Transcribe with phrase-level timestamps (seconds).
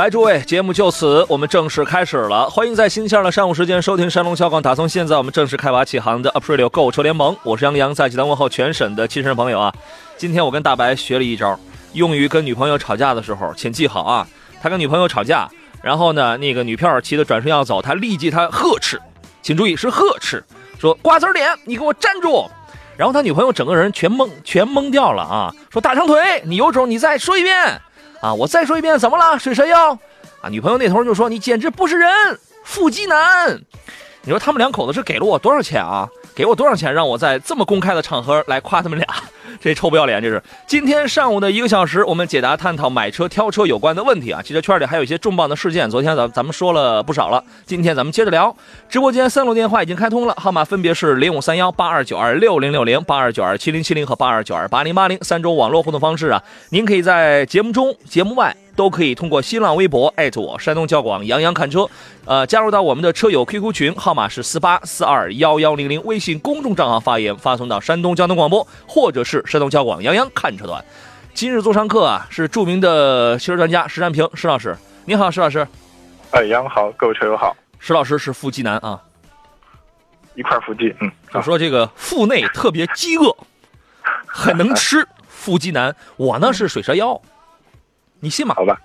[0.00, 2.48] 来，诸位，节目就此我们正式开始了。
[2.48, 7.36] 欢迎在星期二的上午时间收听山东小广打从现在我们正式开拔启航的 Aprilio 购车联盟。
[7.42, 9.70] 我是杨洋，在济南问候全省的亲生朋友啊。
[10.16, 11.60] 今天我跟大白学了一招，
[11.92, 14.26] 用于跟女朋友吵架的时候，请记好啊。
[14.62, 15.46] 他跟女朋友吵架，
[15.82, 18.98] 然后呢，那个女票骑的转身要走，他立即他呵斥，
[19.42, 20.42] 请注意是呵斥，
[20.78, 22.50] 说瓜子脸，你给我站住。
[22.96, 27.78] 然后他女朋友整个人全懵，全懵掉了啊，说大长腿，你有种你再说一遍。
[28.20, 28.34] 啊！
[28.34, 29.38] 我再说一遍，怎么了？
[29.38, 29.92] 水蛇腰？
[30.42, 30.48] 啊！
[30.50, 32.10] 女朋友那头就说你简直不是人，
[32.62, 33.60] 腹肌男。
[34.22, 36.08] 你说他们两口子是给了我多少钱啊？
[36.34, 39.06] 给我多少钱让我在这么公开的场合来夸他们俩？
[39.60, 40.20] 这臭不要脸！
[40.22, 44.42] 这是今天上午的一个小时，我们解答探讨买车挑车有关的问题啊。
[44.42, 47.42] 汽车圈里还有一些重磅的事件，昨天咱咱们说了不少了。
[47.64, 48.54] 今天咱们接着聊。
[48.88, 56.42] 直播间三路电话已经开通了，号码分别是零五三幺八二九二六零六零、八二九二七零七零和八二九二八零八零三种网络互动方式啊。
[56.70, 58.54] 您可以在节目中、节目外。
[58.76, 61.86] 都可以通过新浪微博艾特我山东交广杨洋看车，
[62.24, 70.84] 呃，加入到我们的车友 QQ 群，号码是四八四二幺幺零零，微信公众账号发言发送到山东交通广播，或者是山东交广杨洋看车团。
[71.32, 75.66] 今日座上客啊，是著名的汽车专家石占平石老师，你好，石老师。
[76.32, 77.56] 哎，杨好，各位车友好。
[77.78, 79.00] 石老师是腹肌男啊，
[80.34, 83.34] 一块腹肌，嗯，就说这个腹内特别饥饿，
[84.26, 85.94] 很能吃，腹肌男。
[86.16, 87.20] 我呢是水蛇腰。
[88.18, 88.54] 你信吗？
[88.54, 88.78] 好吧，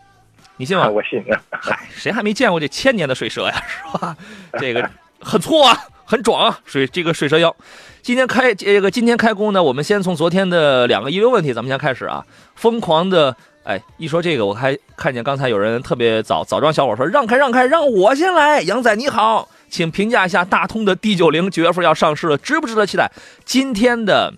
[0.56, 0.88] 你信吗？
[0.88, 1.22] 我信。
[1.52, 3.64] 嗨，谁还没见过这千年的水蛇呀？
[3.68, 4.16] 是吧？
[4.60, 4.90] 这个
[5.20, 7.54] 很粗啊，很壮啊，水这个水蛇腰。
[8.02, 12.24] 今天开这个今天开工呢，我们先从昨天的两个遗留问题，咱们先开始啊。
[12.56, 18.62] 疯狂的，哎，一说这个，我还看见刚才有人特别早早装小伙说让开让开，让我先来。
[18.62, 23.12] 杨仔你好，请评价一下大通的 D 九零九月份要上市了，值不值得期待？
[23.44, 24.34] 今天的。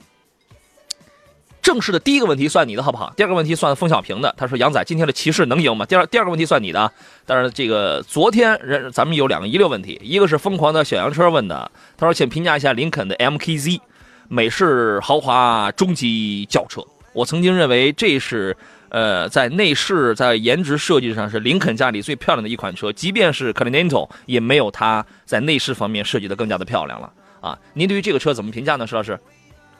[1.67, 3.11] 正式的第一个问题算你的好不好？
[3.17, 4.33] 第二个问题算冯小平的。
[4.37, 6.89] 他说：“杨仔，今天的骑士能赢吗？”第二第二个问题算你的。
[7.25, 13.81] 但是这个昨天人咱们有两个遗留问题，一个是疯狂的小洋车问的，他说：“请评价一下林肯的 MKZ，
[14.29, 16.81] 美式豪华中级轿车。
[17.11, 18.55] 我曾经认为这是
[18.87, 27.11] 呃在内饰在颜值设计上是林肯家里最漂亮的一款车，即便是 Continental 也没有它在内饰方面设计的更加的漂亮了
[27.41, 27.59] 啊！
[27.73, 29.19] 您对于这个车怎么评价呢，石老师？”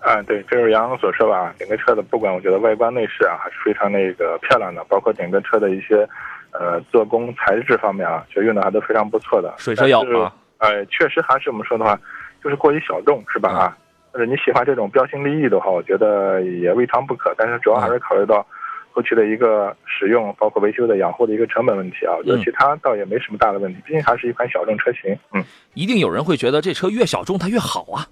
[0.08, 6.08] 啊，对，正如杨洋所说吧，整个车的不管我觉得外观内饰啊，还是非常那个漂亮的，包括整个车的一些，
[6.52, 9.54] 呃，做工材质方面啊，就用的还都非常不错的。
[9.58, 12.00] 水车腰啊，呃，确实还是我们说的话，
[12.42, 13.50] 就是过于小众，是吧？
[13.50, 13.78] 啊，
[14.14, 17.36] 但是你喜欢这种标新立异的话，我觉得也未尝不可。
[17.38, 18.48] 但是主要还是考虑到
[18.92, 22.16] 后期的一个使用，包括维修的养护的一个成本问题啊。
[22.18, 25.14] 我觉得其他倒也没什么大的问题，毕竟还是一款小众车型。
[25.34, 28.08] 嗯，一定有人会觉得这车越小众它越好啊。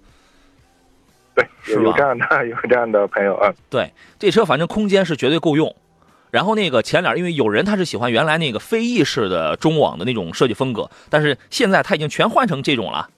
[1.66, 3.54] 对，有这样的有这样的朋友啊。
[3.70, 5.76] 对，这车反正空间是绝对够用。
[6.32, 13.10] 然后那个前脸，因为有人他是喜欢原来那个飞翼式的中网的那种设计风格，但是现在他已经全换成这种了，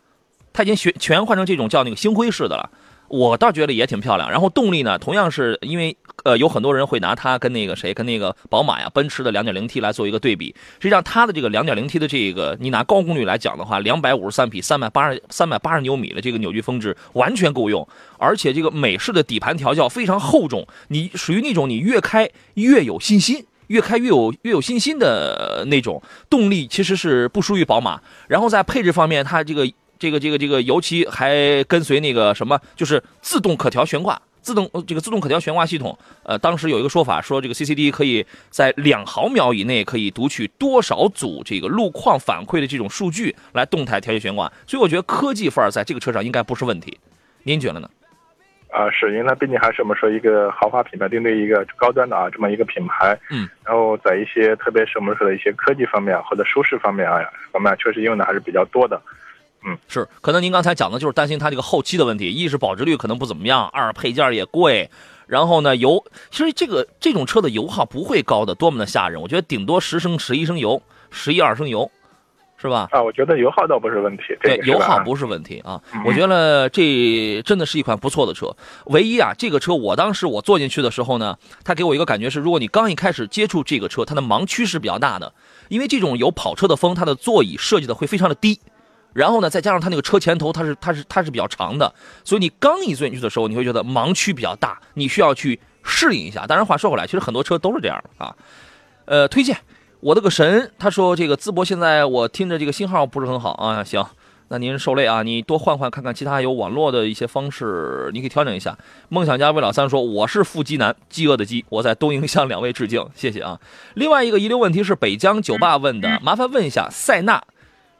[0.54, 2.70] 他已经全全换成这种叫那个星辉式的了。
[3.08, 4.30] 我倒觉得也挺漂亮。
[4.30, 5.96] 然后动力呢，同样是因为。
[6.24, 10.54] 呃，有很多人会拿它跟那个谁，跟那个宝马呀、奔驰的 2.0T 来做一个对比。
[10.80, 17.88] 实际上，它的这个 2.0T 的这个，你拿高功率来讲的话，253匹、380、380牛米的这个扭矩峰值完全够用。
[18.18, 28.02] 而且这个美式的底盘调教非常厚重，你属于那种你越开越有信心，越开越有越有信心的那种动力，其实是不输于宝马。
[28.28, 34.22] 然后在配置方面，它这个这个这个这个尤其还跟随那个什么，就是自动可调悬挂。
[34.40, 46.98] 自动这个自动可调悬挂系统，呃，当时有一个说法说，这个 CCD 可以在两毫秒以内可以读取多少组这个路况反馈的这种数据来动态调节悬挂，所以我觉得科技范儿在这个车上应该不是问题。
[47.44, 47.90] 您觉得呢？
[48.72, 57.20] 啊，是因为它毕竟还是我们说一个豪华品牌，针对一个高端的啊这么一个品牌，嗯，然后在一些特别是我们说的一些科技方面或者舒适方面啊
[57.52, 59.02] 方面，确实用的还是比较多的。
[59.68, 64.90] 嗯，是，可能您刚才讲的就是担心它这个后期的问题，一是保值率可能不怎么样，二配件也贵，
[65.26, 70.82] 然后呢油，其实这个这种车的油耗不会高的多么的吓人，我觉得顶多十升十一升油，
[71.12, 71.92] 十一二升油，
[72.56, 72.88] 是吧？
[72.92, 75.82] 啊，我觉得油耗倒不是问题，这对，油耗不是问题啊。
[75.94, 78.56] 嗯我觉得这真的是一款不错的车。
[78.86, 85.34] 唯一啊，这个车我当时我坐进去的时候呢，它给我一个感觉是，如果你刚一开始接触这个车，它的盲区是比较大的，
[85.68, 88.60] 因为这种有跑车的风，它的座椅设计的会非常的低。
[89.18, 91.92] 然后呢，再加上它那个车前头，它是它是它是比较长的，
[92.24, 96.46] 所以你刚一坐进去的时候，你会觉得盲区比较大，你需要去适应一下。
[96.46, 98.36] 当然话说回来，其实很多车都是这样啊。
[99.06, 99.58] 呃，推荐
[100.02, 103.84] 我的个神，他说这个淄博现在我听着这个信号不是很好啊。
[103.84, 104.06] 行，
[104.50, 108.78] 那您受累啊，你多换换看看其他有网络的一些方式，你可以调整一下。
[109.10, 113.60] 梦想家魏老三说我是腹肌男，饥饿的饥，我在东营向两位致敬，谢谢啊。
[113.96, 117.44] 另外一个遗留问题是北疆酒吧问的，麻烦问一下塞纳，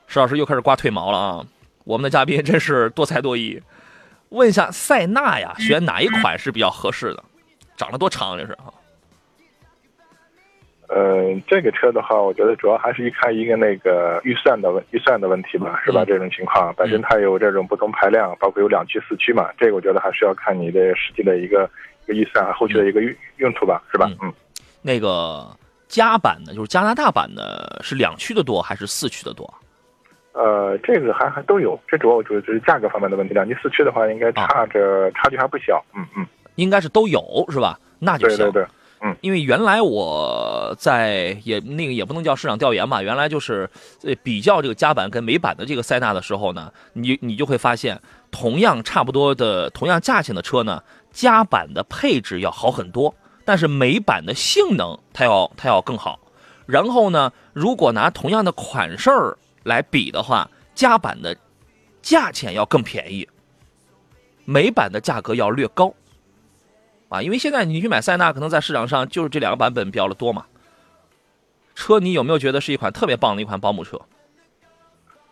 [0.08, 1.46] 石老师又开始刮腿毛了啊。
[1.84, 3.62] 我们的嘉宾真是多才多艺，
[4.30, 7.24] 问一下塞纳呀，选哪一款是比较合适的？
[7.78, 8.74] 长得多长这是啊？
[10.90, 16.04] 呃，这个车的话，我觉得主要还是一看一个那个预算的问预算的问题吧，是吧？
[16.04, 21.70] 嗯这种情况本身它有这种不同排量，包括有两驱、四驱嘛，这个我觉得还是要看你的实际的一个
[22.06, 24.10] 一个预算和后续的一个用用途吧，是吧？
[24.22, 24.34] 嗯，
[24.82, 25.46] 那个
[25.90, 29.54] 加版的，就是加拿大版的，是两驱的多还是四驱的多？
[30.38, 33.34] 呃，这个还还都有，这主要就是价格方面的问题。
[33.34, 35.84] 两驱、四驱的话，应该差着、差距还不小。
[35.96, 36.26] 嗯嗯，
[36.56, 37.80] 应该是都有是吧？
[37.98, 38.38] 那就行。
[38.38, 43.68] 对对对，因为原来我在也那个也不能叫市场调研吧，原来就是
[44.04, 48.00] 呃比较这个加版跟美版的这个塞纳的时候呢，你你就会发现，
[48.30, 53.14] 同样差不多的同样价钱的车呢，加版的配置要好很多，
[53.44, 56.20] 但是美版的性能它要它要更好。
[56.68, 59.38] 然后呢，如果拿同样的款式儿
[59.68, 61.36] 来比的话，加版的
[62.02, 63.28] 价钱要更便宜，
[64.46, 65.94] 美版的价格要略高。
[67.10, 70.46] 啊，因为现在你去买塞纳，可能在市场上就是这两个版本比较的多嘛。
[71.76, 74.02] 车，你有没有觉得是一款特别棒的一款保姆车？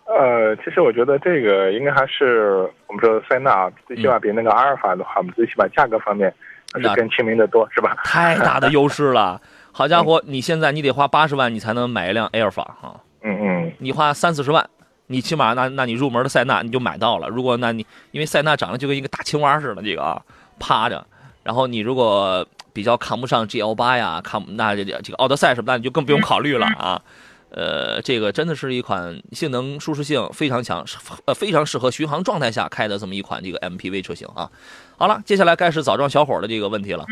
[0.05, 6.33] 呃，其实我觉得这个应该还是我们说塞纳，最起码比那个阿尔法的话，我们最起码价格方面
[6.71, 7.97] 还是更亲民的多，是吧？
[8.03, 9.41] 太大的优势了！
[9.71, 13.01] 好家伙， 你现在你得花八十万，你才能买一辆埃尔法哈。
[13.25, 14.69] 嗯嗯，你花三四十万，
[15.07, 17.27] 你起码那那你入门的塞纳你就买到了。
[17.27, 20.21] 如果那你因为塞纳长得就跟一个大青蛙似的，这个啊
[20.59, 21.05] 趴着，
[21.43, 27.01] 然后你如果比较看不上 GL 八呀，看那这这个奥德赛什么那，你就更不用考虑了啊。
[27.49, 30.85] 呃，这个真的是一款性能舒适性非常强，
[31.25, 34.51] 呃非常适合巡航状态下开的这么一款这个 MPV 车型啊。
[34.97, 37.05] 好了，接下来该是枣庄小伙的这个问题了。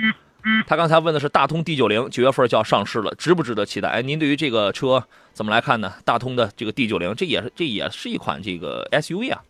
[0.68, 3.88] 他刚才问的是大通 D 九零，九月份就要上市了，值不值得期待？
[3.88, 5.01] 哎，您对于这个车
[5.34, 5.92] 怎么来看呢？
[6.06, 9.42] 大通的这个 D 九零，这也是这也是一款这个 SUV 啊，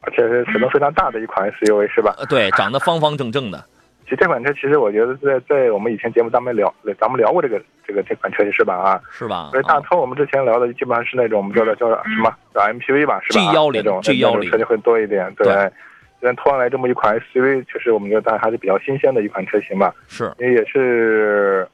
[0.00, 2.14] 而且是尺寸非常大的一款 SUV，是吧？
[2.18, 3.62] 呃，对，长得方方正正的，
[4.04, 8.74] 其实这款车，其实我觉得在在我们以前节目咱们聊，咱们聊过这个这个这款车是吧？
[8.74, 9.50] 啊，是吧？
[9.50, 15.54] 所以大通我们之前聊的基本上是那种我们叫的叫什么叫 MPV 吧，是吧 G10 那种 G10 那种车就会多一点，对对。
[16.22, 21.68] 现在突然来这么一款 SUV，确实我们觉得还是比较新鲜的一款车型吧，是因为也是。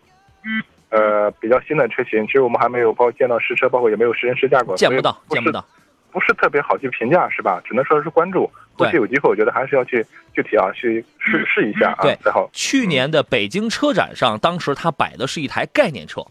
[0.93, 5.65] 呃，比较新的车型，其实我们还没有包见到实车，包括也没有实人试驾过，见不到，不见不到。
[6.12, 7.59] 不是特别好去评价，是吧？
[7.65, 8.50] 只能说是关注。
[8.77, 12.47] 对后期有机会，我觉得还是要去具体啊去试试一下啊对，最好。
[12.53, 16.23] 去年的北京车展上，当时他摆的是一台概念车，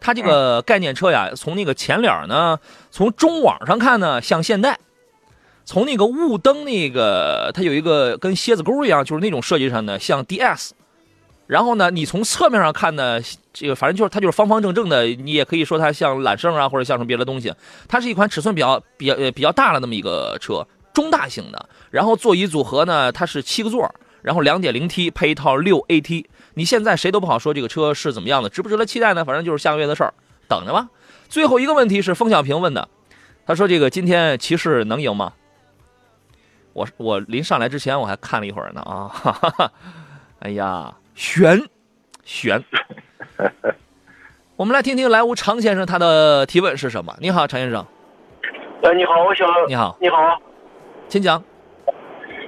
[0.00, 2.58] 它这个概念车呀，从那个前脸呢，
[2.90, 4.78] 从中网上看呢像现代，
[5.64, 10.72] 从那个雾灯那个它有一个跟蝎子钩一样，就是那种设计上呢像 DS，
[11.54, 13.20] 然后呢，你从侧面上看呢，
[13.52, 17.54] 这个反正就是它就是方方正正的，你也可以说它像揽胜啊，或者像什么别的东西。
[17.86, 21.68] 它是一款尺寸比较比较呃比较大的那么一个车，中大型的。
[21.92, 23.88] 然后座椅组合呢，它是七个座，
[24.20, 26.24] 然后两点零 T 配一套六 AT。
[26.54, 29.24] 你现在谁都不好说这个车是怎么样的，值不值得期待呢？
[29.24, 30.12] 反正就是下个月的事儿，
[30.48, 30.88] 等着吧。
[31.28, 32.88] 最后一个问题是风小平问的，
[33.46, 35.32] 他说这个今天骑士能赢吗？
[36.72, 39.72] 我我临上来之前我还看了一会儿呢啊，哈哈哈，
[40.40, 41.62] 哎呀，悬
[42.24, 42.62] 悬。
[44.56, 47.14] 我们来听听莱芜常先生他的提问是什么？
[47.20, 47.84] 你好，常先生，
[48.82, 50.40] 呃，你好，我想你好，你好，
[51.08, 51.42] 请讲。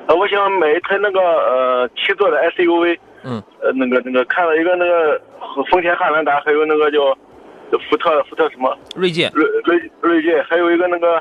[0.07, 5.21] 呃，我想买一台那个呃七座的 SUV，嗯，呃，那个那个看了一个那个
[5.71, 7.13] 丰田汉兰达，还有那个叫
[7.73, 8.77] 叫福特福特什么？
[8.95, 11.15] 锐界、锐锐锐界，还有一个那个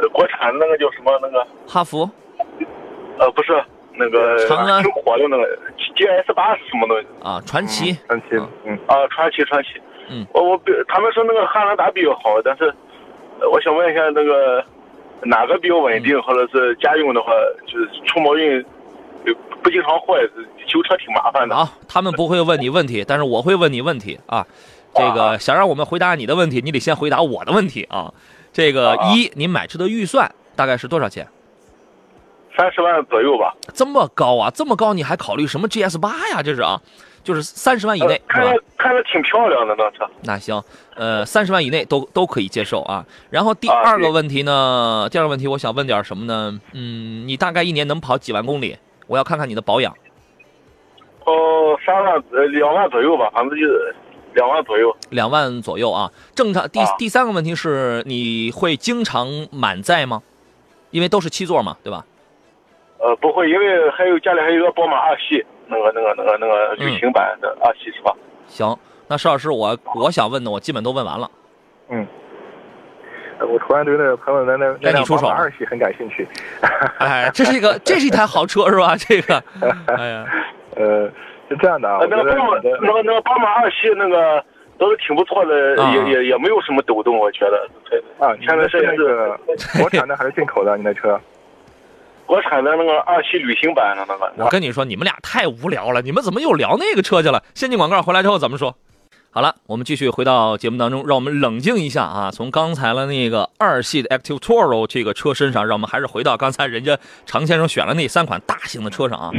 [0.00, 1.18] 呃国产那个叫什么？
[1.20, 2.08] 那个哈弗、
[3.18, 3.52] 呃不是
[3.94, 4.82] 那个长安。
[4.82, 5.58] 挺火的那个
[6.02, 8.26] GS 八是什么东西啊，传奇，传奇，
[8.64, 9.06] 嗯，啊？
[9.08, 12.64] 传奇传奇，嗯，我我比他们说那个汉兰达比较好，但是
[13.40, 14.64] 呃我想问一下那个
[15.22, 17.30] 哪个比较稳定，或者是家用的话，
[17.66, 18.64] 就是出毛病
[19.24, 19.32] 呃
[19.62, 20.14] 不经常坏，
[20.66, 21.54] 修车挺麻烦的。
[21.54, 24.44] 啊，他们不会问你问题，但是我会问你问题啊。
[24.94, 28.12] 这个想让我们回答你的问题，你得先回答我的问题啊。
[28.52, 31.26] 这个啊一，您买车的预算大概是多少钱？
[32.56, 33.54] 三十万左右吧。
[33.74, 36.42] 这么高啊，这么高你还考虑什么 GS 八呀？
[36.42, 36.80] 这是啊，
[37.24, 38.62] 就是三十万以内呃看着？
[38.76, 40.08] 看着挺漂亮的那车。
[40.22, 40.62] 那行，
[40.96, 43.04] 呃，三十万以内都都可以接受啊。
[43.30, 46.60] 然后第二个问题呢，第二个问题我想问点什么呢？
[46.72, 48.76] 嗯，你大概一年能跑几万公里？
[49.06, 49.94] 我要看看你的保养。
[51.24, 53.94] 哦，三万呃两万左右吧，反正就是
[54.34, 54.94] 两万左右。
[55.10, 56.68] 两万左右啊，正常。
[56.68, 60.22] 第啊第三个问题是，你会经常满载吗？
[60.90, 62.04] 因为都是七座嘛，对吧？
[63.02, 68.14] 呃，不会，因为还有家里还有一个宝马二系，那个那个那个那个旅行版的二系是吧？
[68.46, 68.78] 行，
[69.08, 71.30] 那石老师，我我想问的我基本都问完了。
[71.88, 72.06] 嗯。
[73.40, 76.28] 呃我突然对那个朋友的那那辆该你出手了宝马二系很感兴趣。
[77.00, 78.94] 哎，这是一个，这是一台豪车是吧？
[78.96, 79.42] 这个，
[79.96, 80.26] 哎呀，
[80.76, 81.10] 呃，
[81.48, 84.44] 是这样的啊，那个宝马那个那个宝马二系那个
[84.78, 87.66] 都是挺不错的，啊也也也没有什么抖动，我觉得。
[88.20, 89.36] 啊，你现在的是那个
[89.80, 90.76] 国产的还是进口的？
[90.76, 91.18] 你的车？
[92.32, 94.32] 国产的那个二系旅行版的那个。
[94.42, 97.42] 我跟你说，你们俩太无聊了，你们怎么又聊那个车去了？
[97.52, 98.74] 先进广告，回来之后怎么说？
[99.30, 102.30] 好了，我们继续回到节目当中，让我们冷静一下啊！
[102.32, 106.96] 从刚才的那个二系的 Active Toro 这个车身上，让我们还是回到刚才人家
[107.26, 109.30] 常先生选了那三款大型的车上啊。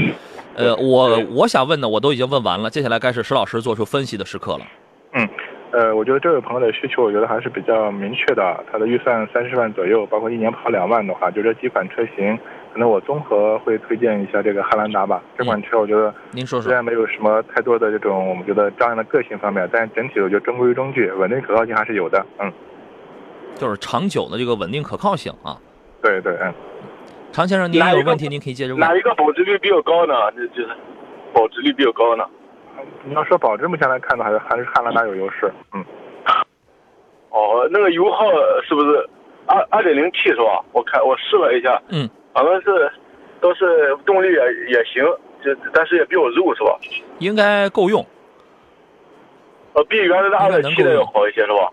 [0.56, 4.66] 呃，我我想问的我都已经问完了，接下来该是石老师做出分析的时刻了。
[5.14, 5.30] 嗯，
[5.72, 8.64] 呃，我觉得这位朋友的需求，我觉得还是比较明确的。
[8.72, 12.38] 他的预算三十万左右，包括一年跑两万的话，就这几款车型，
[12.74, 15.22] 可能我综合会推荐一下这个汉兰达吧。
[15.38, 22.26] 这款车我觉得您说说，虽然没有什么太多的这种我们觉得张扬的个性方面，但整体我觉得中规中矩，稳定可靠性还是有的。
[22.40, 22.52] 嗯，
[23.56, 25.56] 就是长久的这个稳定可靠性啊。
[26.02, 26.54] 对对，嗯。
[27.32, 28.80] 常先生，您哪有问题您可以接着问。
[28.80, 30.14] 哪一个保值率比较高呢？
[30.36, 30.70] 这就是
[31.34, 32.24] 保值率比较高呢？
[33.06, 35.52] 你要说保值，目前来看的还是，还是汉兰达有优势。
[35.74, 35.84] 嗯，
[37.30, 38.26] 哦，那个油耗
[38.68, 39.10] 是不是
[39.48, 40.64] 二二点零 T 是吧？
[40.74, 42.92] 我看我试了一下，嗯，好像是
[43.40, 45.04] 都是动力也也行，
[45.44, 46.78] 就但是也比我肉是吧？
[47.20, 48.06] 应该够用。
[49.74, 51.72] 呃，比原来的二点七的要好一些是吧？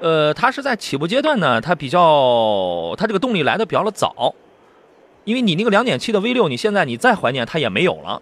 [0.00, 4.34] 呃，它是在起步阶段呢，它比较，它这个动力来的比较的早，
[5.24, 8.20] 因为你那个两点七的 V 六，你现在你再怀念它也没有了，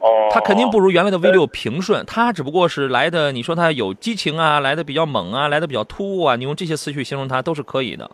[0.00, 8.10] 哦，它肯定不如原来的 V 六平顺，它只不过是来的，你说它有激情啊，来的比较猛啊，来的比较突兀啊，你用这些词去形容它都是可以的。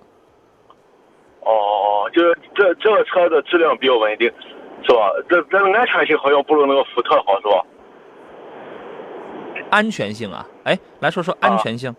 [2.09, 4.31] 哦，就是这这个车的质量比较稳定，
[4.83, 5.11] 是吧？
[5.29, 7.65] 这这个安全性好像不如那个福特好，是吧？
[9.71, 11.95] 安全性啊，哎，来说说安全性，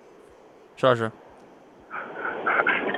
[0.75, 1.11] 石老师。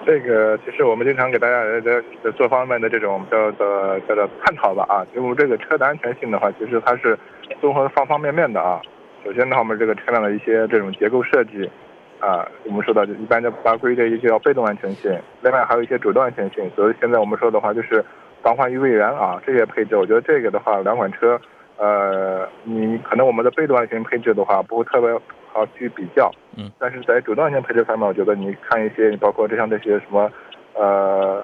[0.03, 7.17] 这个其实我们经常给大家在在做方面的这种叫做叫做探讨吧啊，就这个车的安全性的话，其实它是
[7.59, 8.81] 综合方方面面的啊。
[9.23, 11.69] 首先的话，我们这个车辆的一些这种结构设计
[12.21, 15.11] 啊，我们说到就一般就把它归类一些叫被动安全性，
[15.41, 16.69] 另外还有一些主动安全性。
[16.75, 18.03] 所以现在我们说的话就是
[18.41, 21.39] 防患于未然啊，这些配置，我觉得这个的话，两款车，
[21.77, 25.11] 呃，你可能我们的被动安全配置的话不会特别
[25.51, 30.31] 好去比较，嗯，但是在主动安全配置方面，我觉得你看一些，包括这像这些什么，
[30.75, 31.43] 呃。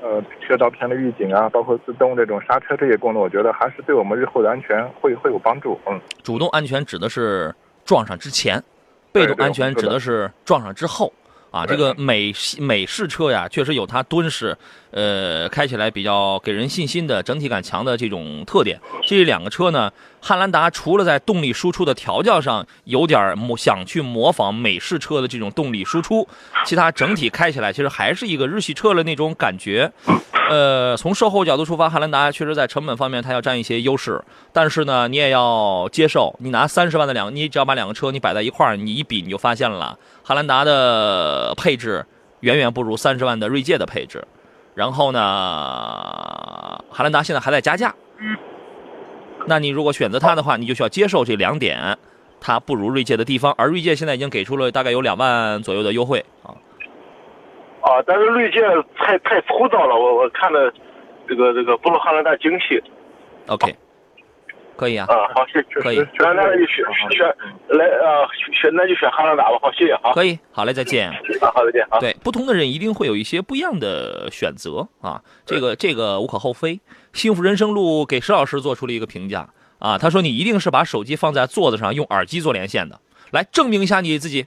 [0.00, 5.76] 呃，车道偏离预警啊，包括自动这种刹车这些功能，我觉得还是对我们日后的安全会会有帮助。
[5.88, 7.52] 嗯，主动安全指的是
[7.84, 8.62] 撞上之前，
[9.12, 11.12] 被动安全指的是撞上之后。
[11.50, 14.56] 啊，这个美系美式车呀，确实有它敦实，
[14.90, 18.78] 呃，开起来比较给人信心的、整体感强的这种特点。
[19.06, 19.90] 这两个车呢，
[20.20, 26.28] 汉兰达除了在动力输出的调教上有点模想去模仿美式车的这种动力输出，
[26.64, 29.90] 其他整体开起来其实还是一个日系车的那种感觉。
[30.50, 42.04] 呃，从售后角度出发，汉兰达确实在成本方面它要占一些优势，但是呢，你也要接受，你拿三十万的两，你只要把两个车你摆在一块儿，你一比你就发现了，汉兰达的配置
[42.40, 44.22] 远远不如三十万的锐界的配置。
[44.74, 45.18] 然后呢，
[46.90, 47.94] 汉兰达现在还在加价，
[49.46, 51.96] 那你如果选择它的话，你就需要接受这两点，
[52.42, 56.52] 它不如锐界的地方，而锐界现在已经给出了大概有两万左右的优惠啊。
[57.80, 58.60] 啊，但是锐界
[58.98, 60.70] 太太粗糙了，我我看了
[61.26, 62.78] 这个这个不如汉兰达精细
[63.46, 63.74] OK，
[64.78, 65.04] 可以啊。
[65.10, 65.26] 啊。
[65.34, 65.80] 好，谢谢。
[65.80, 67.26] 可以那那就选选
[67.76, 69.58] 来啊，选那就选哈兰达吧。
[69.60, 70.12] 好，谢谢啊。
[70.14, 71.10] 可以，好嘞，再见。
[71.10, 71.98] 啊，好，再见啊。
[71.98, 76.80] 对，不同的人一定会有一些不一样的选择啊，这个这个无可厚非。
[77.12, 79.48] 幸福人生路给石老师做出了一个评价
[79.80, 83.00] 啊，他说你一定是把手机放在座子上，用耳机做连线的，
[83.32, 84.46] 来证明一下你自己。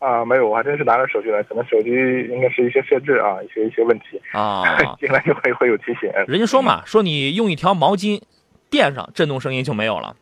[0.00, 4.62] 啊，没有，我还真是拿着手机来，可能手机应该是一些设置啊，一些一些问题，啊，
[5.00, 6.08] 进来就会会有提醒。
[6.28, 8.20] 人家说嘛，说你用一条毛巾
[8.70, 10.16] 垫上，震动声音就没有了。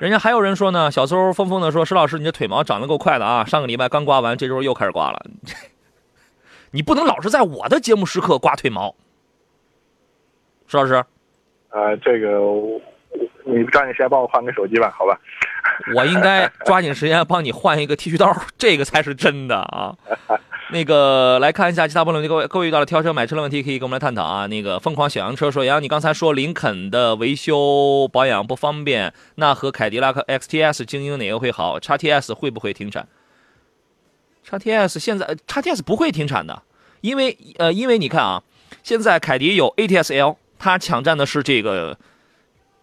[0.00, 3.44] 人家还有人说呢，小邹疯疯的说：“石老师，你这腿毛长得够快的啊！
[3.44, 5.24] 上个礼拜刚刮完，这周又开始刮了。
[6.72, 8.94] 你不能老是在我的节目时刻刮腿毛，
[10.66, 10.94] 石老师。
[10.94, 12.40] 啊，这个
[13.44, 15.18] 你抓紧时间帮我换个手机吧，好吧？
[15.94, 19.94] 我应该抓紧时间帮你换一个剃须刀，这个才是真的啊。
[20.72, 24.46] 那个来看一下其他朋友，各位各位遇到了挑车买车的问题，可以跟我们来探讨啊。
[24.46, 31.78] 那个疯狂小洋车说：“杨，你刚才说林肯的维修保养不方便，那和凯迪拉克 XTS 精英哪个会好？
[31.78, 33.06] 叉 TS 会不会停产？
[34.42, 36.62] 叉 TS 现在叉 TS 不会停产的，
[37.02, 38.42] 因为呃，因为你看啊，
[38.82, 41.98] 现在凯迪有 ATS-L，它抢占的是这个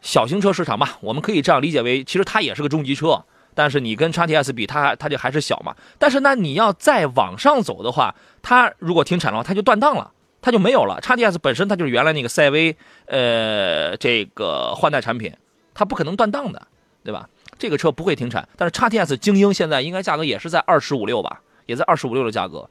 [0.01, 0.99] 小型车市场吧？
[1.01, 5.75] 我们可以这样理解为，其实它也是个中级车。”但是你跟叉 T S 比，它它就还是小嘛。
[5.97, 10.99] 但是那你要再往上走的话，它如果停产的话，它就断档了，它就没有了。
[11.01, 12.75] 叉 T S 本身它就是原来那个赛威，
[13.07, 15.33] 呃，这个换代产品，
[15.73, 16.67] 它不可能断档的，
[17.03, 17.27] 对吧？
[17.57, 18.47] 这个车不会停产。
[18.55, 22.69] 但是叉 T S 精英现在应该价格也是在二十五六吧，也在二十五六的价格。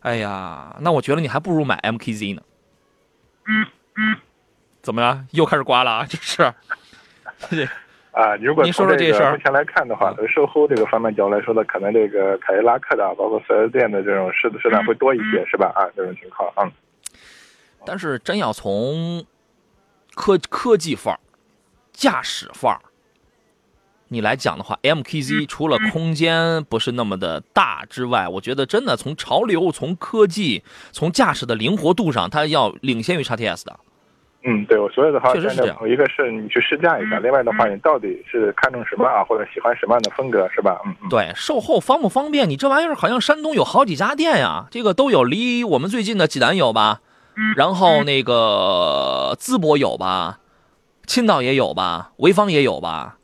[0.00, 2.42] 哎呀，那我觉得你还不如买 M K Z 呢。
[3.46, 3.66] 嗯
[3.96, 4.16] 嗯，
[4.82, 5.24] 怎么了？
[5.32, 6.06] 又开始刮了啊？
[6.08, 6.52] 这是。
[8.12, 15.72] 啊，如果从这个目前来看的话，从售后这个方面角度来说呢，可能这个凯迪拉克的，包括四 S 店的这种试的数量会多一些，是吧？
[15.76, 16.70] 啊，这种情况啊。
[17.86, 19.24] 但是真要从
[20.14, 21.20] 科科技范儿、
[21.92, 22.80] 驾驶范儿
[24.08, 33.78] 你来讲的话，MKZ 除了空间不是那么的大之外，我觉得真的从潮流、从科技、从驾驶的灵活度上，它要领先于 XTS 的。
[34.42, 35.76] 嗯，对，我所有的话，确实是这样。
[35.86, 40.80] 一个是你去试驾一下，另外的话，你到底是看中什么啊，或者喜欢什么样的风格，是吧？
[40.86, 41.08] 嗯嗯。
[41.10, 42.48] 对，售后方不方便？
[42.48, 47.00] 你这玩意儿好像山东有好几家店呀，这个都有，离我们最近的济南有吧？
[47.56, 50.38] 然后那个淄博有吧？
[51.06, 52.12] 青岛也有吧？
[52.18, 53.16] 潍坊也有吧？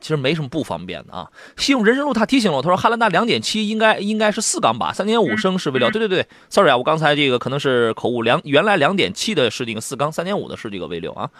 [0.00, 1.28] 其实没什么不方便的啊。
[1.56, 5.90] 信用人生路他提醒了我，他说汉兰达两点七应该应该是四缸吧，三点五升是 V 六。
[5.90, 11.30] 对对对，sorry 啊，我刚才这个可能是口误，两原来两点七的是这个四缸，三点五的是这个 V 六啊。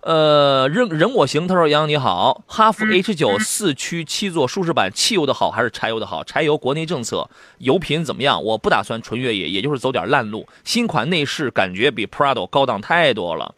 [0.00, 6.22] 呃，人人我行，他说杨你好，哈弗 H 九四驱七座舒适版，汽油的好还是柴油的好？
[6.22, 8.44] 柴油国内政策油品怎么样？
[8.44, 10.46] 我不打算纯越野，也就是走点烂路。
[10.62, 13.54] 新款内饰感觉比 Prado 高档太多了。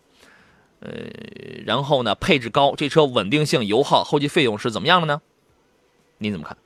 [0.87, 5.21] 呃，然后呢，配置高，这车稳定性、油耗、后期费用是怎么样的呢？
[6.19, 6.57] 您怎么看？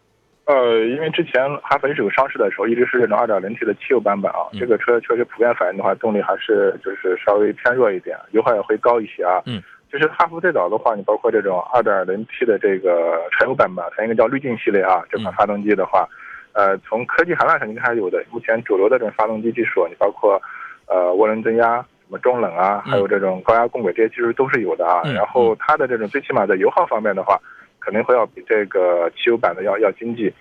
[0.44, 9.40] 呃，因为之前哈弗 H 九上市的时候，一直是这种 2.0T 的汽油版本啊，这个车确实普遍反映的话，动力还是就是稍微偏弱一点，油耗也会高一些啊。
[9.46, 16.09] 嗯，就是哈弗最早的话，你包括这种 2.0T 的这个柴油版本，它应该叫滤镜系列啊，这款发动机的话，
[16.52, 18.22] 呃，从科技含量上应该还是有的。
[18.30, 20.40] 目前主流的这种发动机技术，你包括
[20.87, 21.85] 呃涡轮增压。
[22.11, 25.01] 什么中冷啊，还有这种高压共轨，这些其实都是有的啊。
[25.14, 27.40] 然后它的这种最起码在油耗方面的话，
[27.79, 30.33] 肯定会要比这个汽油版的要要经济。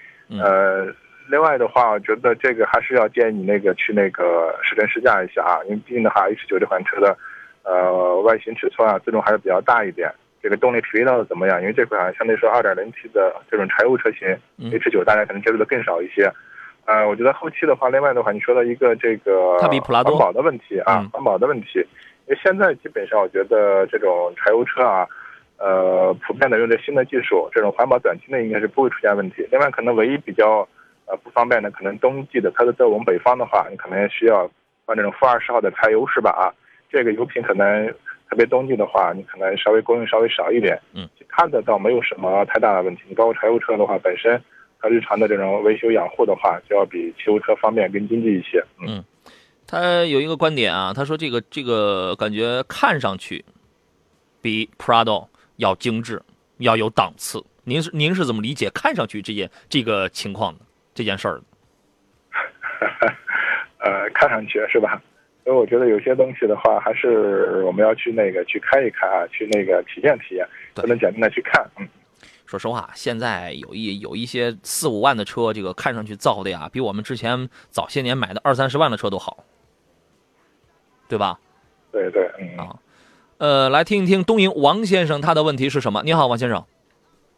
[0.42, 0.88] 呃，
[1.30, 7.16] 另外的话，我觉得这个还是要建议你那个去那个试乘试驾一下啊，因为毕竟的话，H 九这款车的
[7.62, 10.12] 呃外形尺寸啊，自重还是比较大一点。
[10.42, 11.62] 这个动力匹配到的怎么样？
[11.62, 14.28] 因为这款相对说 2.0T 的这种柴油车型
[14.72, 16.32] ，H 九大家可能接触的更少一些。
[16.90, 19.56] 呃，我觉得后期的话，另外的话，你说到一个这个
[20.12, 21.86] 环保的问题啊，环保的问题，
[22.26, 25.08] 因为现在基本上我觉得这种柴油车啊，
[25.58, 29.48] 呃，普遍的用这新的技术，这种环保短期内应该是不会出现问题。
[29.52, 30.68] 另外，可能唯一比较
[31.06, 34.50] 呃不方便的，可能冬季的，它是在我们北方的话，你可能需要
[34.88, 36.32] 换这种负二十号的柴油，是吧？
[36.32, 36.50] 啊，
[36.90, 37.88] 这个油品可能
[38.28, 40.80] 特别冬季的话，你可能稍微供应稍微少一点。
[40.96, 43.04] 嗯，其他的倒没有什么太大的问题。
[43.08, 44.42] 你包括柴油车的话，本身。
[44.82, 48.64] 它日常的这种维修养护的话，就要比汽油车方便更经济一些。
[48.88, 49.04] 嗯，
[49.68, 53.44] 他有一个观点啊，他说这个这个感觉看上去
[54.42, 56.22] 比 Prado 要精致，
[56.60, 57.44] 要有档次。
[57.66, 60.60] 您是您是怎么理解看上去这件这个情况的
[60.96, 61.44] 这件事儿的？
[63.84, 65.02] 呃，看上去是吧？
[65.44, 71.70] 所以我觉得有些东西的话，还是我们要去那个去开一开啊，去那个体验体验，不能简单的去看。
[71.78, 71.88] 嗯。
[72.50, 79.44] 说实话，现在有一有一些四五万的车，这个看上去造的呀，比我们之前早些年买的二三十万的车都好，
[81.08, 81.40] 对吧？
[81.92, 82.76] 对对，嗯啊，
[83.38, 86.02] 呃，来听一听东营王先生他的问题是什么？
[86.04, 86.66] 你好，王先生。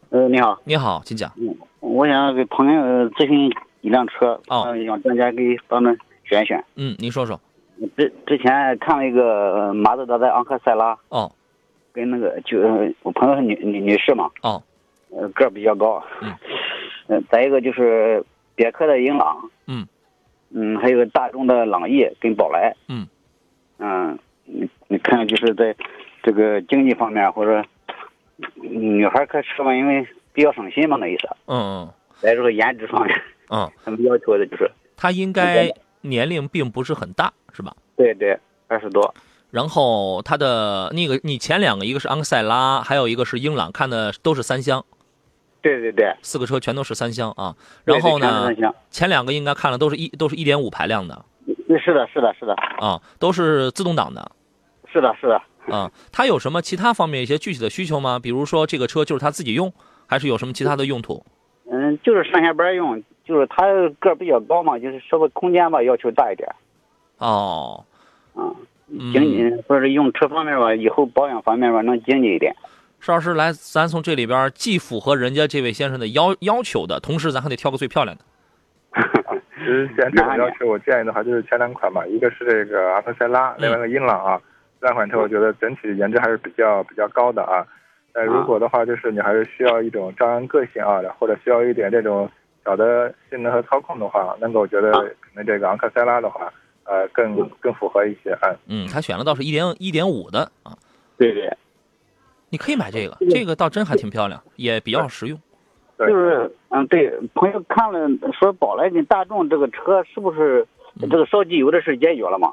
[0.08, 1.30] 呃，你好，你好，请讲。
[1.36, 5.94] 嗯，我想给朋友咨询一辆车，哦，让专家给帮着
[6.24, 6.64] 选选。
[6.76, 7.38] 嗯，您说说。
[7.98, 10.98] 之之前看了一个马自达的昂克赛拉。
[11.10, 11.30] 哦。
[11.92, 12.58] 跟那个就
[13.02, 14.30] 我朋友是女女女士嘛。
[14.40, 14.62] 哦。
[15.16, 16.34] 呃，个儿比较高，嗯，
[17.08, 19.86] 呃，再一个就是别克的英朗，嗯，
[20.50, 23.06] 嗯，还有个大众的朗逸跟宝来，嗯，
[23.78, 25.74] 嗯，你你看就是在
[26.22, 27.64] 这个经济方面或者
[28.54, 31.28] 女孩开车嘛，因为比较省心嘛，那意思。
[31.46, 31.88] 嗯
[32.20, 33.14] 在这个颜值方面，
[33.48, 33.62] 嗯。
[33.64, 35.68] 嗯，他们要求的就是，他应该
[36.00, 37.74] 年龄并不是很大，是吧？
[37.96, 39.12] 对对，二十多。
[39.50, 44.82] 然后它的那个，你前两个一个是昂克赛拉，还有一个是英朗，看的都是三厢，
[45.62, 46.14] 对对对。
[46.20, 47.54] 四个车全都是三厢啊。
[47.84, 48.50] 然后呢
[48.90, 51.24] 前两个应该看了都是一都是一点五排量的
[51.82, 54.30] 是的，是的，是的，啊，都是自动挡的
[54.92, 55.40] 是的，是的。
[55.74, 55.90] 啊。
[56.12, 58.18] 它有什么其他方面一些具体的需求吗？
[58.18, 59.72] 比如说这个车就是他自己用，
[60.06, 61.24] 还是有什么其他的用途？
[61.70, 63.64] 嗯，就是上下班用，就是他
[63.98, 66.46] 个儿比较高嘛，就是稍微空间吧要求大一点。
[67.18, 67.82] 哦，
[68.34, 68.54] 嗯，
[68.88, 72.54] 嗯经济或者用车方面吧，以后保养方面吧能经济一点。
[73.02, 78.22] 邵老师来，咱从这里边既符合人家这位先生的要要求的，同时咱还得挑个最漂亮的。
[79.56, 84.40] 其实既然这种要求，我建议的话就是前两款嘛，一个是这个昂克赛拉，另外一个英朗啊，
[84.80, 87.66] 这两款车我觉得整体颜值还是比较比较高的啊。
[88.12, 92.30] 呃，如果的话，就是你还是需要一种张扬个性啊，或者需要一点这种
[92.64, 96.52] 小的性能和操控的话，那个我觉得可能这个昂克赛拉的话，
[96.84, 98.54] 呃，更更符合一些啊。
[98.68, 100.76] 嗯，他选了倒是一点一点五的啊，
[101.18, 101.50] 对对，
[102.52, 105.40] 你可以买这个，这个倒真还挺漂亮，也比较实用。
[105.98, 107.98] 就是嗯，对，朋友看了
[108.38, 110.66] 说宝来跟大众这个车是不是
[111.00, 112.52] 这个烧机油的事解决了吗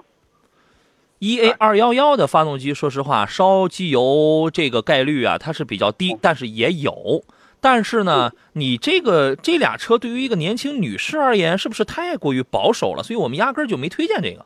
[1.19, 7.21] ？E A 二幺幺的发动机，说实话，烧机油这个概率啊，它是比较低，但是也有。
[7.59, 13.03] 但是呢，你这个这俩车对于一个年轻女士而言，是不是太过于保守了？
[13.03, 14.45] 所以我们压根儿就没推荐这个。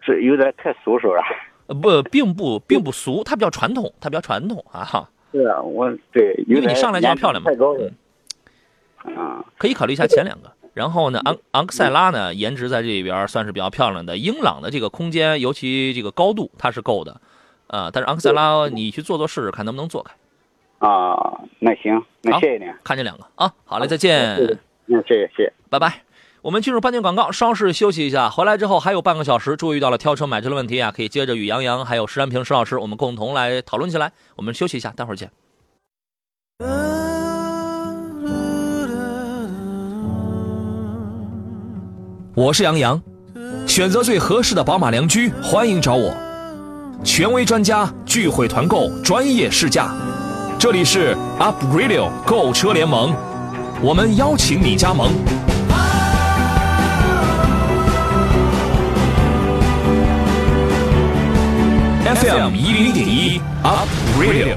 [0.00, 1.18] 是有点太俗是不是？
[1.66, 5.08] 呃，不，并不，并不俗，它比较传统，它比较传统啊哈。
[5.32, 7.90] 是啊，我对，因为你上来就要漂亮嘛太高了
[9.04, 9.16] 嗯。
[9.16, 10.50] 啊，可以考虑一下前两个。
[10.72, 14.16] 然后呢，昂昂克赛拉呢，颜值在这里边算是比较漂亮的。
[14.16, 17.20] 英朗的这个空间，尤其这个高度，它是够的，
[17.66, 20.14] 啊、但是昂克赛拉你去做做试试，看能不能做开。
[20.78, 22.72] 啊，那行，那好谢谢您。
[22.84, 25.52] 看这两个啊，好嘞，再见，嗯，谢谢谢谢。
[25.70, 26.05] 拜拜。
[26.46, 28.30] 我们进入半点广告，稍事休息一下。
[28.30, 34.12] 回来之后还有半个小时，注意到了挑车买车的问题啊，可以接着与杨洋还有石安平石老师我们共同来讨论起来。
[34.36, 35.28] 我们休息一下，待会儿见。
[42.36, 43.02] 我是杨洋，
[43.66, 46.14] 选择最合适的宝马良驹，欢迎找我。
[47.02, 49.92] 权威专家聚会团购，专业试驾，
[50.60, 53.12] 这里是 Up Radio 购车联盟，
[53.82, 55.10] 我们邀请你加盟。
[62.06, 64.54] FM 一零点一 Up Radio。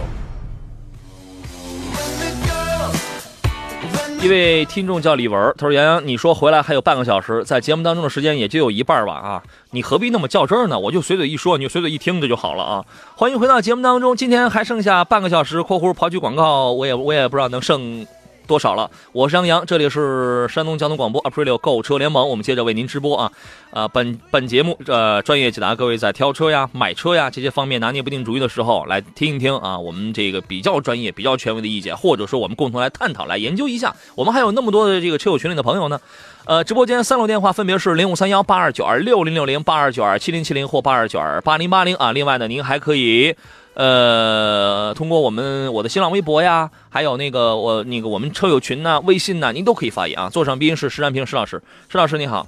[4.22, 10.78] 一位听众叫李文，他说：“杨洋，你说回来还有半个小时，在节目当中的时间也就有一半吧啊，你何必那么较真儿呢？
[10.78, 12.86] 我就随嘴一说，你就随嘴一听这就好了啊。
[13.16, 18.06] 欢迎回到节目当中，今天还剩下半个小时（括弧刨去广告），我也我也不知道能剩
[18.50, 18.90] 多少了。
[19.12, 23.32] 我是杨洋，这里是山东交通广播 Aprilio 购车联盟，我们接着为您直播啊。
[23.70, 33.96] 啊，本本节目呃专业解答各位在挑车呀、买车呀这些方面拿捏不定主意的时候，来听一听啊，我们这个比较专业、比较权威的意见，或者说我们共同来探讨、来研究一下。
[34.16, 36.02] 我们还有那么多的这个车友群里的朋友呢。
[36.46, 42.12] 呃，直播间三路电话分别是零五三幺八二九二六零六零八二九二七零七零或八二九二八零八零啊。
[42.12, 43.36] 另外呢，您还可以。
[43.76, 50.30] 呃，通过我们我的新浪微博呀，还有那个我那个我们车友群呐、微信呐，您都可以发言啊。
[50.30, 52.46] 座上宾是石占平石老师，石老师你好。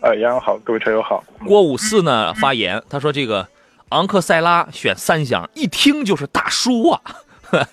[0.00, 1.22] 呃，杨洋好，各位车友好。
[1.46, 3.46] 郭五四呢发言，他说这个
[3.90, 7.00] 昂克赛拉选三厢，一听就是大叔啊。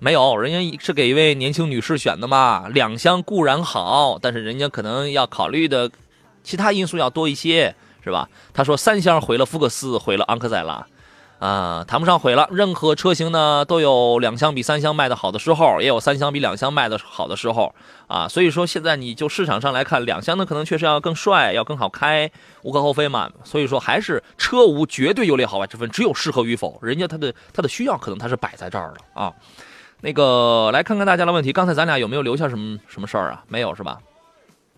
[0.00, 2.66] 没有，人家是给一位年轻女士选的嘛。
[2.68, 5.90] 两厢固然好，但是人家可能要考虑的
[6.42, 8.28] 其他因素要多一些，是吧？
[8.52, 10.84] 他说三厢毁了福克斯，毁了昂克赛拉。
[11.44, 12.48] 啊，谈不上毁了。
[12.50, 17.74] 任何车型呢，都有两厢比三厢卖的好的时候，也有三厢比两厢卖的好的时候
[18.06, 18.26] 啊。
[18.26, 22.30] 所以说，现在你就市场上来看，两厢的可能确实要更帅，要更好开，
[22.62, 23.30] 无可厚非嘛。
[23.44, 26.78] 所以说，还是车无绝对优劣好坏之分，只有适合与否。
[26.80, 29.30] 人家他的他的需要可能他是摆在这儿了啊。
[30.00, 31.52] 那个，来看看大家的问题。
[31.52, 33.44] 刚才咱俩有没有留下什么什么事儿啊？
[33.48, 33.98] 没有是吧？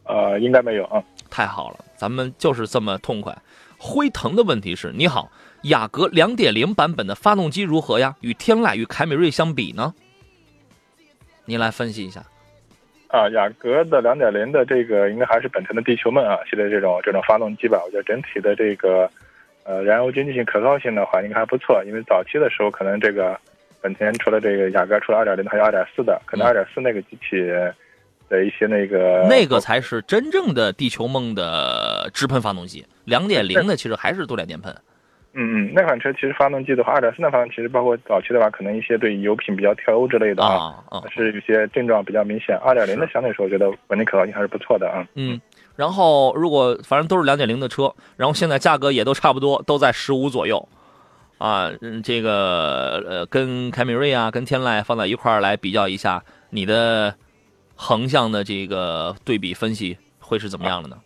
[0.02, 1.00] 呃，应该没有啊。
[1.30, 3.36] 太好了，咱们就是这么痛快。
[3.78, 5.30] 辉腾的问题是：你好，
[5.66, 8.14] 雅阁2.0版本的发动机如何呀？
[8.20, 9.94] 与天籁与凯美瑞相比呢？
[11.44, 12.22] 您来分析一下。
[13.08, 19.08] 啊，雅阁的两点零的这个应该还是本田的地球梦啊系列这种这种发动机吧，我觉得整体的这个
[19.64, 21.82] 呃燃油经济性、可靠性的话应该还不错。
[21.84, 23.38] 因为早期的时候可能这个
[23.80, 27.40] 本田除了这个雅阁除了二点零还有二点四的，可能嗯二点四那个机器
[28.28, 34.76] 的一些那个那个才是真正的地球梦的直喷发动机，2.0的其实还是多点电喷。
[35.38, 40.82] 嗯嗯，那款车其实发动机的话，二点四的发动机，其实包括早期的话，可能一些对油品比较跳油之类的啊，
[41.14, 42.56] 是有些症状比较明显。
[42.64, 45.06] 二点零的相对来说，我觉得稳定可靠性还是不错的啊。
[45.14, 45.38] 嗯，
[45.76, 50.66] 然后如果反正都是两点零的车，然后现在价格也都差不多，都在十五左右，
[51.36, 57.14] 啊，嗯，这个呃，跟凯美瑞啊，跟天籁放在一块儿来比较一下，你的
[57.74, 60.96] 横向的这个对比分析会是怎么样的呢？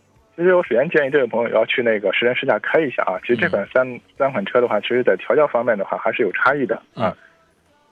[0.41, 3.19] 其实我首先建议这位朋友要去那个实人试驾开一下啊。
[3.21, 7.09] 其实这款三、三款车的话，其实在调教方面的话还是有差异的啊。
[7.09, 7.15] 嗯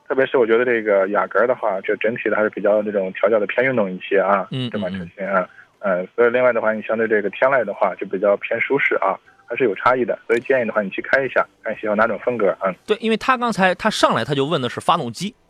[0.09, 4.47] 特别是我觉得这个雅阁的话，就整体的还是比较那种调教的偏运动一些啊。
[4.49, 5.47] 嗯这款车嗯型啊，
[5.81, 9.13] 嗯，所以另外的话，你相对这个天籁的话就比较偏舒适啊，
[9.45, 10.17] 还是有差异的。
[10.25, 12.73] 所以建议的话，你去开一下，看喜欢哪种风格啊。
[12.87, 15.48] 对，因为他刚才他上来他就问的是发动机，嗯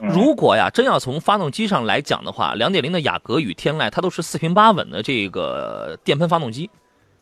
[0.00, 6.70] 如果呀真要从发动机上来讲的话，两点零的雅阁与天籁它都是四平八稳的这个电喷发动机。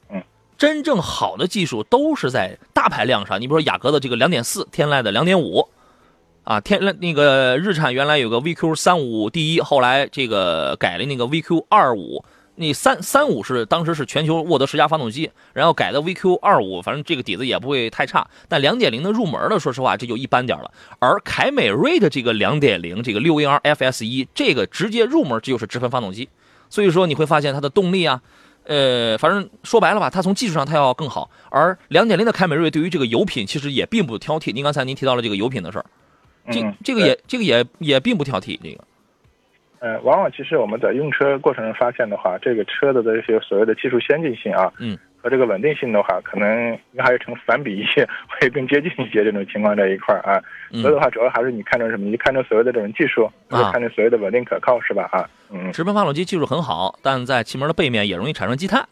[0.09, 0.23] 嗯，
[0.57, 5.69] 真正好的技术都是在大排量上，你比如说雅阁的这个两点四，天籁的两点五。
[6.45, 12.25] 啊，天籁那个日产原来有个 VQ 三五第一，后来这个改了那个 VQ 二五，
[12.59, 18.29] 那三三五是当时是全球沃德十佳发动机，然后改的 VQ 二五，反正这个底子也不会太差。
[18.49, 20.71] 但两点零的入门的，说实话这就一般点了。
[20.99, 26.29] 而凯美瑞的这个两点零，这个六 AR FS 一，这个直接入门这就是直喷发动机，
[26.69, 28.21] 所以说你会发现它的动力啊，
[28.65, 31.31] 呃，反正说白了吧，它从技术上它要更好。
[31.51, 34.53] 而两点零的凯美瑞对于这个油品其实也并不挑剔。
[34.53, 35.87] 您刚才您提到了这个油品的事儿，
[36.51, 38.85] 这嗯这个也这个也也并不挑剔这个。
[39.81, 50.43] 呃，往往其实我们在用车过程中发现的话，这个车的这些所谓的技术先进性啊，嗯，和这个稳定性的话，可能应该还是成反比一些， 会更接近一些这种情况这一块儿啊。
[50.71, 52.07] 嗯所以的话，主要还是你看重什么？
[52.07, 55.09] 你看重所谓的这种技术，啊看重所谓的稳定可靠，是吧？
[55.13, 58.87] 啊，嗯，直喷发动机技术很好，但在气门的背面也容易产生积碳，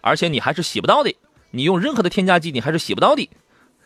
[0.00, 1.14] 而且你还是洗不到的。
[1.52, 3.28] 你用任何的添加剂，你还是洗不到的。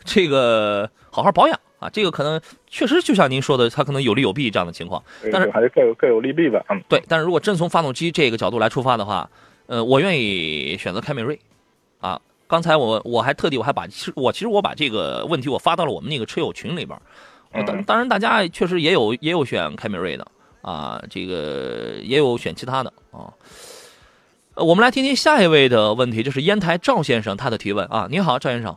[0.03, 2.39] 这个好好保养啊，这个可能
[2.75, 5.01] 确实就像您说的，它可能有利有弊这样的情况。
[5.31, 6.61] 但是还是各有各有利弊吧。
[6.67, 9.29] 嗯，对，但是如果真从发动机这个角度来出发的话，
[9.67, 11.39] 呃，我愿意选择凯美瑞，
[12.01, 16.99] 啊，刚才我我还特地我还把其实我其实我把这个问题我发到了我们那个车友群里边
[17.65, 20.27] 当嗯当然大家确实也有也有选凯美瑞的
[20.61, 23.31] 啊，这个也有选其他的啊。
[24.55, 28.07] 呃，我们来听听下一位的问题，就是烟台赵先生他的提问啊。
[28.11, 28.75] 你好，赵先生，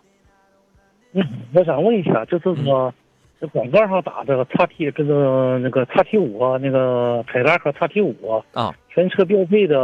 [1.15, 2.93] 嗯，我想问一下，就是说，
[3.41, 9.77] 这广告上打这个叉 T，这个那个叉 T 五啊，那个凯迪拉克叉 T 五啊，全车标配的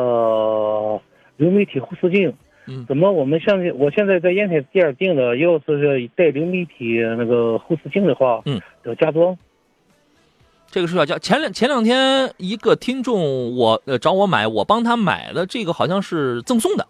[1.36, 2.34] 流媒体后视镜，
[2.66, 9.36] 嗯怎么我们现在我现在在烟台店订的，要是带流媒体那个后视镜的话，嗯，要加装。
[10.66, 16.84] 这个是要加前两前两天一个听众我呃找我买，我帮他买的这个好像是赠送的。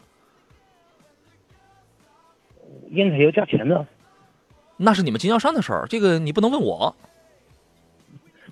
[2.93, 3.85] 烟台要加钱的，
[4.77, 6.95] 那是你们经销商的事儿，这个你不能问我。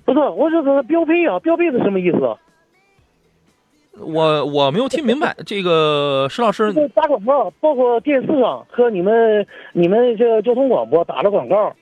[0.04, 2.36] 不是，我这个标配啊，标配是什么意思？
[3.98, 11.74] 我我没有听明白，这个石老师打广告，包括电视上和你们你们这个交通广播打的广告，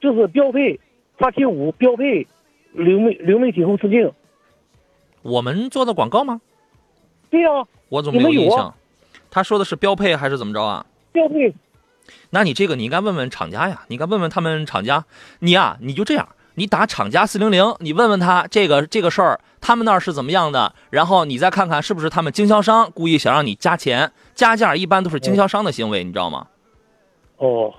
[0.00, 0.80] 就是标配
[1.18, 2.26] 叉 T 五标配
[2.72, 4.10] 流媒流媒体后视镜。
[5.22, 6.40] 我们做的广告吗？
[7.28, 7.50] 对呀、
[7.90, 8.74] 我怎么没有印象？
[9.30, 10.86] 他说的是标配还是怎么着啊？
[11.12, 11.52] 标配
[12.30, 15.04] 那你这个你应该问问厂家呀，你应该问问他们厂家。
[15.40, 26.46] 你呀、你就这样，你打厂家四零零，你问问他这个这个事儿，他们那儿是怎么样的，然后你再看看是不是他们经销商故意想让你加钱，加价一般都是经销商的行为，你知道吗？
[27.36, 27.74] 哦。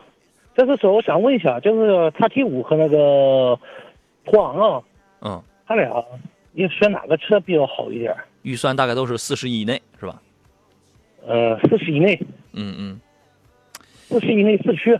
[0.56, 3.58] 这是说我想问一下，就是叉 T 五和那个
[4.26, 4.84] 途昂啊，
[5.22, 5.90] 嗯，他俩
[6.52, 8.14] 你选哪个车比较好一点？
[8.42, 10.22] 预算大概都是四十以内，是吧？
[11.26, 12.20] 呃，四十以内，
[12.52, 13.00] 嗯嗯。
[14.10, 15.00] 四十以内四驱。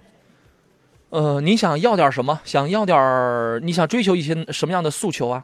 [1.10, 2.40] 呃，你想要点什么？
[2.44, 3.60] 想要点？
[3.64, 5.44] 你想追求一些什么样的诉求啊？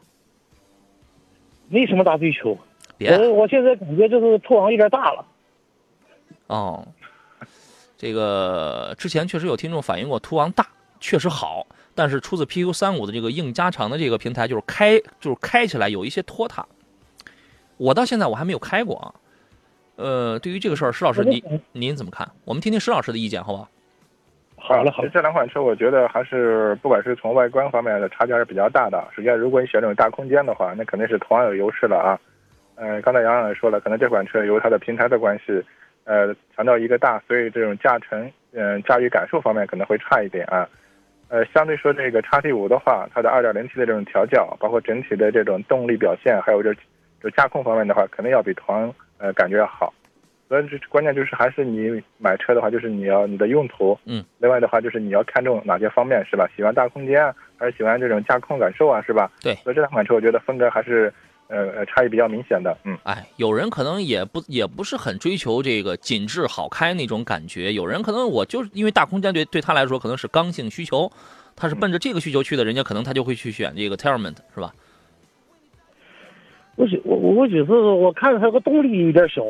[1.68, 2.56] 没什么大追求，
[2.96, 5.26] 别我我现在感觉就是途昂有点大了。
[6.46, 6.86] 哦，
[7.98, 10.64] 这个之前确实有听众反映过，途昂大
[11.00, 16.64] 确实好，但是出自 PQ 三五的这个硬加长的这个平台，就是开就是开起来有一些拖沓。
[17.76, 19.12] 我到现在我还没有开过啊。
[19.96, 22.28] 呃，对于这个事儿，石老师您您怎么看？
[22.44, 23.58] 我们听听石老师的意见，好不？
[24.58, 29.06] 好好了好了，这两款车我觉得还是不管是从外观方面的差距还是比较大的。
[29.14, 32.18] 首先，如果你选这种大空间的话，那肯定是同样有优势了啊。
[32.74, 35.62] 呃，刚才杨洋也说了，可能这款车由于它的平台的关系，
[36.04, 40.68] 呃，强调一个大，所以这种驾乘，嗯、驾驭感受方面可能会差一点啊。
[41.28, 46.74] 呃，相对说这个叉 T 五的话，它的 2.0T 的这种调教，包括整体的这种动力表现，还有这
[47.28, 49.92] 这驾控方面的话，肯定要比途昂呃感觉要好。
[50.48, 56.48] 所以这关键就是还是你买车的话，就是你要你的用途，嗯，另外的话就是你要看重哪些方面是吧？
[56.56, 59.28] 喜欢大空间啊，还是喜欢这种驾控感受啊，是吧？
[59.42, 61.12] 对所以这两款车我觉得风格还是
[61.48, 62.96] 呃呃差异比较明显的，嗯。
[63.02, 71.10] 哎，有人可能也不也不是很追求这个紧致好开那种感觉，有人可能我就是因为大空间对对他来说可能是刚性需求，
[71.56, 74.72] 他是奔着这个需求去的，人家可能他就会去选这个 Terrament 是吧？
[76.76, 79.42] 我觉我我觉得我看着它个动力有点小，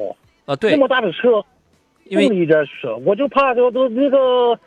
[0.46, 1.42] 啊，对那，么大的车，
[2.10, 4.58] 动力有点小，我就怕这个都那个，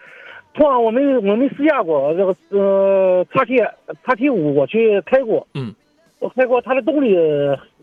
[0.53, 3.57] 突然我没我没试驾过这个呃叉 T
[4.05, 5.73] 叉 T 五我去开过，嗯，
[6.19, 7.15] 我开过它的动力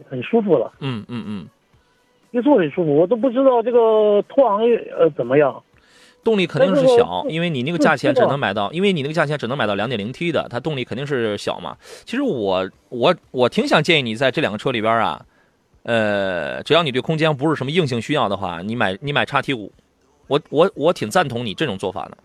[0.09, 1.49] 很舒服了，嗯嗯嗯，
[2.33, 4.61] 一坐很舒服，我都不知道这个途昂
[4.99, 5.63] 呃怎么样。
[6.27, 11.77] 动力肯定是小，因为你那个价钱只能买到，因为你那个价钱只能买到两点零 T 的，它动力肯定是小嘛。
[12.05, 15.25] 其实我我我挺想建议你在这两个车里边啊，
[15.85, 19.71] 呃，只要你对空间不是什么硬性需要的话，你买你买叉 T 五，
[20.27, 22.19] 我我我挺赞同你这种做法的。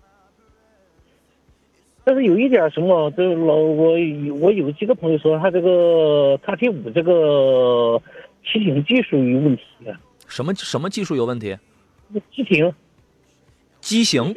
[2.03, 3.91] 但是有一点什么，这老我
[4.39, 8.01] 我有几个朋友说他这个叉 T 五这个
[8.43, 9.93] 启停技术有问题啊，
[10.27, 11.55] 什么什么技术有问题？
[12.35, 12.73] 启停
[13.81, 14.33] 机型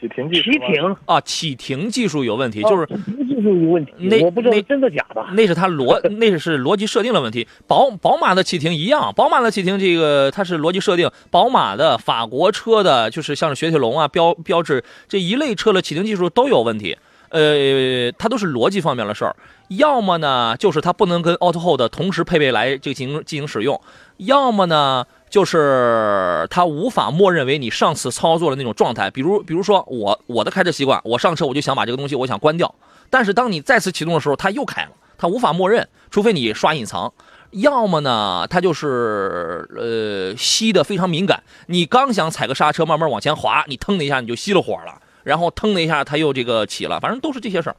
[0.00, 5.26] 启停技术启停啊，启停技术有问题，就是启停技术有问题那，那我不知道真的假的。
[5.32, 7.48] 那是它逻 那是逻辑设定的问题。
[7.66, 16.96] 宝宝马的启停一样，宝马的启停这个它是逻辑设定，宝马的、法国车的，就是像是雪铁龙啊、标标致这一类车的启停技术都有问题。
[17.30, 19.36] 呃，它都是逻辑方面的事儿。
[19.68, 23.76] 要么呢，就是它不能跟 Auto Hold 同时配备来这个进行进行使用；
[24.16, 29.10] 要么呢，就是它无法默认为你上次操作的那种状态。
[29.10, 32.74] 比如，比如说我我的开车习惯，我上车我就想把这个东西我想关掉，
[33.10, 37.12] 但是当你再次启动的时候，它又开了，它无法默认，除非你刷隐藏。
[37.50, 47.76] 要么呢，它就是呃吸的非常敏感，你刚想踩个刹车慢慢往前滑，你腾的一下你就熄了火了，然后腾的一下它又这个起了，反正都是这些事儿。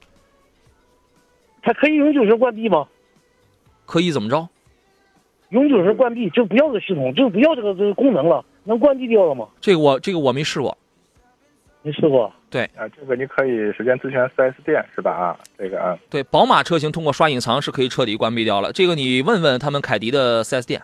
[1.61, 2.87] 它可以永久性关闭吗？
[3.85, 4.47] 可以怎么着？
[5.49, 9.47] 永久是关闭就不要这个系统，就不要这个这个功能了，能关闭掉了吗？
[9.59, 10.77] 这个我这个我没试过。
[11.81, 12.31] 没试过？
[12.49, 15.11] 对啊，这个你可以首先咨询 4S 店是吧？
[15.11, 18.73] 啊，这个啊，对，宝马车型通过刷隐藏是可以彻底关闭掉了。
[18.73, 20.81] 这个你问问他们凯迪的 4S 店，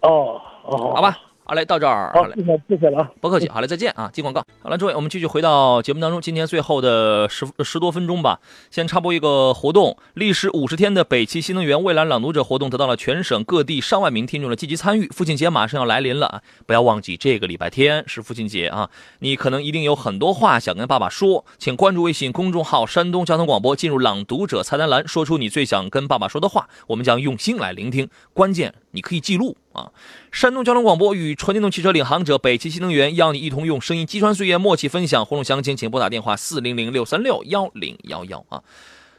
[0.00, 1.18] 哦哦，好吧？
[1.48, 2.34] 好嘞，到这儿，好好，嘞。
[2.36, 3.10] 谢谢谢谢了啊。
[3.22, 4.10] 不客气，好嘞，再见啊！
[4.12, 4.44] 接广告。
[4.60, 6.20] 好了，诸位，我们继续回到节目当中。
[6.20, 8.38] 今天最后的十十多分钟吧，
[8.70, 15.08] 先插播一个活动：历时五十天的北汽新能源蔚蓝朗读者活动得到了全省各地上万名听众的积极参与。
[15.08, 18.90] 父亲节马上要来临了啊，不要忘记这个礼拜天是父亲节啊！
[19.20, 28.06] 你可能一定有很多话想跟爸爸说，请关注微信公众号“山东交通广播”，进入朗读者菜单栏，说出你最想跟爸爸说的话，我们将用心来聆听。
[28.34, 29.90] 关键你可以记录啊！
[30.32, 38.62] 山东交通广播与纯电动汽车领航者北汽新能源邀你一同用声音击穿岁月，默契分享活动详情，请拨打电话四零零六三六幺零幺幺啊。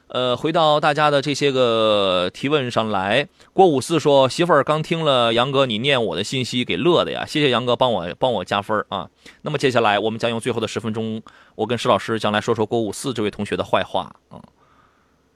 [0.08, 9.08] 呃，回到大家的这些个提问上来，郭五四说：“媳妇儿刚听了杨哥你念我的信息，给乐的呀，谢谢杨哥帮我帮我加分啊。”
[9.44, 11.22] 那么接下来我们将用最后的十分钟，
[11.54, 14.42] 我跟石老师将来说说郭五四这位同学的坏话啊。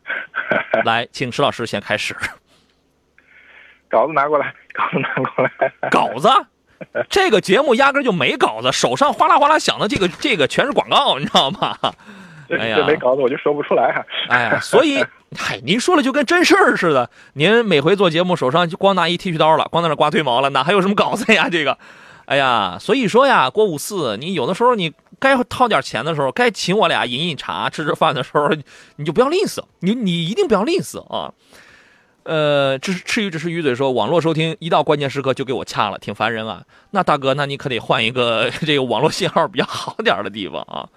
[0.86, 2.16] 来，请石老师先开始。
[3.94, 5.90] 稿子拿过来， 稿子拿过来。
[5.92, 6.28] 稿子，
[7.10, 11.78] 这个节目压根就没稿子，手上哗啦哗啦响的这个这个全是广告，你知道吗？
[12.50, 14.04] 哎呀这没稿子我就说不出来啊。
[14.30, 15.04] 哎呀，所以，
[15.36, 17.10] 嗨，您说了就跟真事儿似的。
[17.34, 21.48] 您每回做节目手上就光拿一剃须刀了，光在那刮腿毛了，哪还有什么稿子呀？
[21.50, 21.78] 这个，
[22.26, 28.50] 哎呀，所以说呀，郭五四，你有的时候你该掏点钱的时候，该请我俩饮饮茶、吃吃饭的时候，
[28.98, 31.34] 你就不要吝啬，你你一定不要吝啬啊。
[32.24, 36.64] 呃，这是吃鱼只是鱼嘴说，网络收听一到关键时刻就给我掐了，挺烦人啊。
[36.92, 40.88] 那大哥，那你可得换一个 这个网络信号比较好点的地方啊。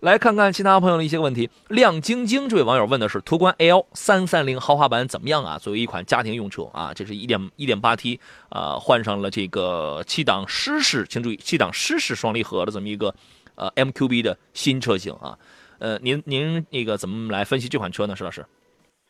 [0.00, 1.48] 来看看其他朋友的一些问题。
[1.68, 5.58] 亮晶晶这位网友问的是途观 L 三三零豪华版怎么样啊？
[5.58, 8.20] 作为一款家庭用车啊，这是一点一点八 T
[8.50, 13.14] 啊，换上了这个七档湿式，请注意七档湿式双离合的这么一个
[13.54, 15.38] 呃 MQB 的新车型啊。
[15.78, 18.44] 呃，您您那个怎么来分析这款车呢，石老师？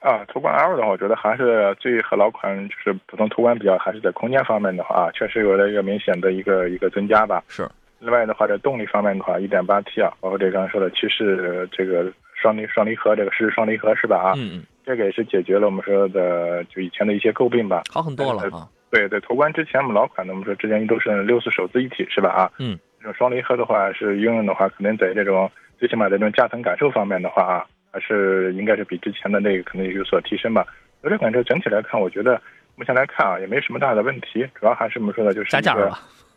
[0.04, 7.42] 啊，途观 L 的话，我觉得还是最和老款就是普通途观比较，还是在空间方面的话，啊，确实有了一个明显的一个一个增加吧。
[7.48, 7.66] 是。
[8.00, 14.18] 另外的话，在动力方面的话，1.8T 啊，包括这刚才说的七式这个双离双离合，这个湿式双离合是吧？
[14.18, 17.84] 啊，嗯嗯，这个也是解决了我们说的就以前的一些诟病吧。
[17.90, 18.68] 好很多了啊。
[18.90, 22.28] 对对，途观之前我们老款的，我们说之前都是六速手自一体是吧？
[22.28, 27.64] 啊，嗯，这种双离合的话是应用的话，可能在这种最起码在这种驾乘感受方面的话啊，
[27.94, 30.66] 还是应该是比之前的那个可能有所提升吧。
[31.00, 32.40] 所以这款车整体来看，我觉得
[32.74, 35.76] 目前来看啊，也没什么大的问题，主要还是我们说的就是加价？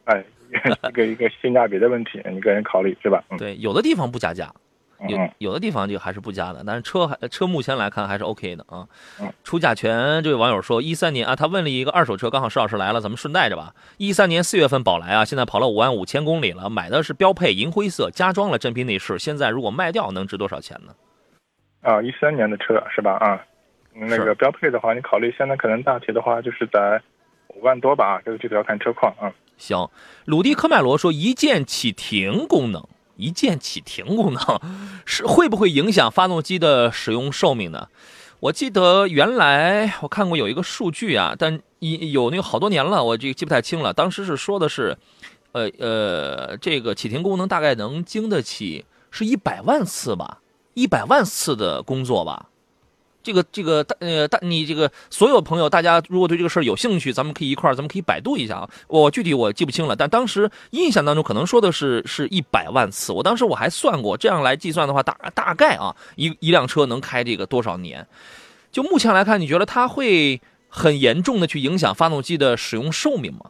[0.05, 0.24] 哎，
[0.88, 3.24] 一个一个性价比的问题，你个人考虑是吧？
[3.32, 4.53] 嗯对，有的地方不加价，
[5.10, 8.88] 有嗯有的地方就还是不加的，但是车还车目前来看还是 OK 的啊
[9.20, 9.28] 嗯。
[9.43, 13.74] 出价权，这位网友说，一三年啊，他问了一个二手车，刚好石老师来了，咱们顺带着吧。
[13.97, 20.93] 一三年四月份宝来啊，现在跑了五万五千公里了，买的是标配银灰色，加装了真皮内饰，现在如果卖掉能值多少钱呢？
[21.88, 23.13] 啊，一三年的车是吧？
[23.13, 23.41] 啊，
[23.93, 27.01] 那个标配的话，你考虑现在可能大体的话就是在
[27.55, 29.31] 五万多吧，这个具体要看车况啊。
[29.55, 29.89] 行，
[30.25, 32.85] 鲁迪科迈罗说一键启停功能，
[33.15, 34.41] 一键启停功能
[35.05, 37.88] 是会不会影响发动机的使用寿命呢？
[38.41, 43.93] 我记得原来我看过有一个数据啊，但一有那个好多年了，我这记不太清了。
[43.93, 44.97] 当时是说的是，
[45.53, 50.41] 呃呃，这个启停功能大概能经得起是一百万次吧，
[50.78, 52.45] 一百万次的工作吧。
[53.23, 58.69] 这个这个大呃大你这个所有朋友，大家如果对这个事儿有兴趣，咱们可以一块儿，咱们可以百度一下啊。
[58.88, 63.11] 我具体我记不清了，但当时印象当中可能说的是是一百万次。
[63.11, 68.05] 我当时我还算过，这样来计算的话，大大概啊一一辆车能开这个多少年？
[68.71, 73.49] 就目前来看，你觉得它会很严重的去影响发动机的使用寿命吗？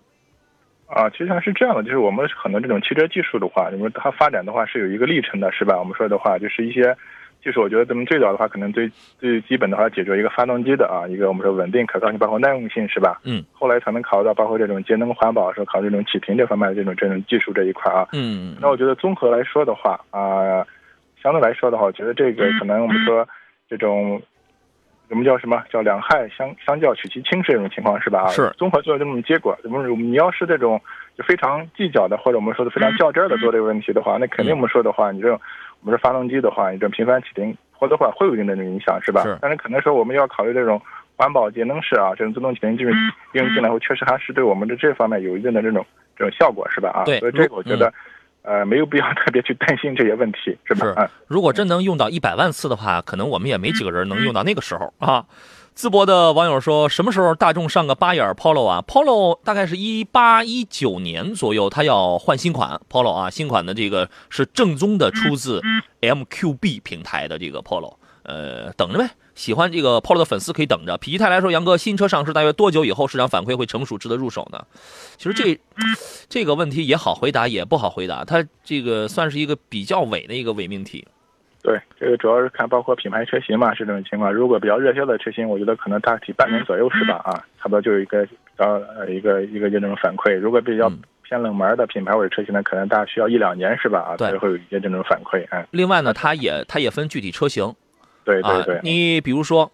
[0.88, 5.78] 啊，其实还是这样的，就是我们很多这种汽车技术的话，因为它发展的话是有一个历程的，是吧？
[5.78, 6.97] 我们说的话就是一些
[7.47, 13.21] 技术，我觉得咱们最早的话，可能最最基本的话解决一个发动机的啊，一个我们说稳定、可靠性，包括耐用性，是吧？
[13.23, 13.41] 嗯。
[13.53, 18.05] 后来才能考虑到包括这种节能环保，说考虑这种启停这方面的这种这种技术这一块啊。
[18.11, 20.65] 嗯那我觉得综合来说的话啊、
[21.23, 23.25] 相对来说的话，我觉得这个可能我们说
[23.69, 24.21] 这种。
[25.09, 28.23] 我们叫什么叫两害相相较取其轻是这种情况是吧？
[28.23, 29.57] 啊是综合做这种结果。
[29.63, 30.81] 我们你要是这种
[31.17, 35.39] 就非常计较的，或者我们说的非常较真儿的做这个问题的话，那肯定我们说的话，你这种
[35.88, 39.23] 我们说发动机的话，你这种频繁启停或多或少会有一定的影响，是吧？
[39.23, 40.81] 是但是可能说我们要考虑这种
[41.15, 42.89] 环保节能式啊，这种自动启停技术
[43.31, 45.85] 应用进来后，确实还是对我们的这方面有一定的这种
[46.17, 46.89] 这种效果，是吧？
[46.89, 47.88] 啊，对所以这个我觉得。
[47.88, 47.93] 嗯
[48.47, 50.85] 呃，没有必要特别去担心这些问题，是吧？
[50.85, 55.25] 是嗯，如果真能用到一百万次的话，可能我们也没几个人能用到那个时候啊。
[55.78, 65.61] 淄博的网友说，什么时候大众上个八眼 Polo 啊？Polo 大概是一八一九年左右，它要换新款 Polo 啊，新款的这个是正宗的出自
[66.01, 69.11] MQB 平台的这个 Polo，呃，等着呗。
[69.36, 70.97] 喜欢这个 Polo 的粉丝可以等着。
[70.97, 74.59] 否极泰来说，杨哥，新车上市大约多久以后市场反馈会成熟，值得入手呢？
[75.19, 75.59] 其实这
[76.28, 78.25] 这个问题也好回答，也不好回答。
[78.25, 81.07] 它这个算是一个比较伪的一个伪命题。
[81.62, 84.34] 对，这个主要是看包括品牌车型嘛，是这种情况。
[84.34, 87.16] 如果比较热销的车型，我觉得可能大体半年左右是吧？
[87.26, 88.28] 啊，差不多就有一个
[88.58, 90.38] 呃一个一个这种反馈。
[90.38, 93.99] 如果比较嗯偏冷门的品牌或者车型呢，可能大概需要一两年是吧？
[93.99, 95.45] 啊，对才会有一些这种反馈。
[95.51, 97.74] 嗯，另外呢，它也它也分具体车型
[98.24, 99.70] 对对对啊，，你比如说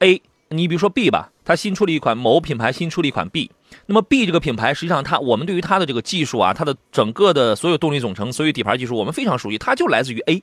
[0.00, 3.48] A，你比如说 B 吧，它新出了一款某品牌新出了一款 B，
[3.86, 10.42] 那么 B 这个品牌实际上它我们对于它的这个技术啊，它的整个的所有动力总成、所有底盘技术我们非常熟悉，它就来自于 A，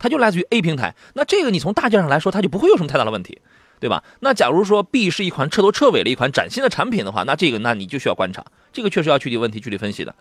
[0.00, 0.96] 它就来自于 A 平台。
[1.14, 3.38] 那这个你从大件上来说，它就不会有什么太大的问题。
[3.78, 4.04] 对吧？
[4.20, 8.44] 那假如说 B 是一款彻头彻尾的一款崭新的产品的话，那这个那你就需要观察，
[8.74, 10.14] 这个确实要具体问题具体分析的。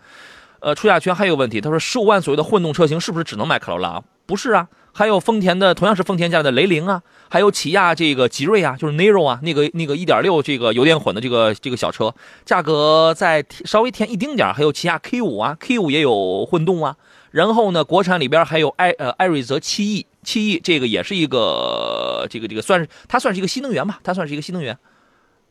[0.61, 4.01] 呃，出价圈还有问题，他说十五万左右的混动车型是不是只能买卡罗拉？
[4.25, 12.15] 不是啊，还有丰田的同样是丰田家的雷凌啊，还有起亚这个吉瑞啊，就是 Niro 啊，那个那个一点六这个油电混的这个这个小车，
[12.45, 16.95] 价格再稍微添一丁点还有起亚 K 五啊，K 五也有混动啊。
[17.32, 24.77] 然后呢，国产里边还有艾呃艾瑞泽七 E，七 E 这个也是一个这个这个算是它算是一个新能源吧，它算是一个新能源，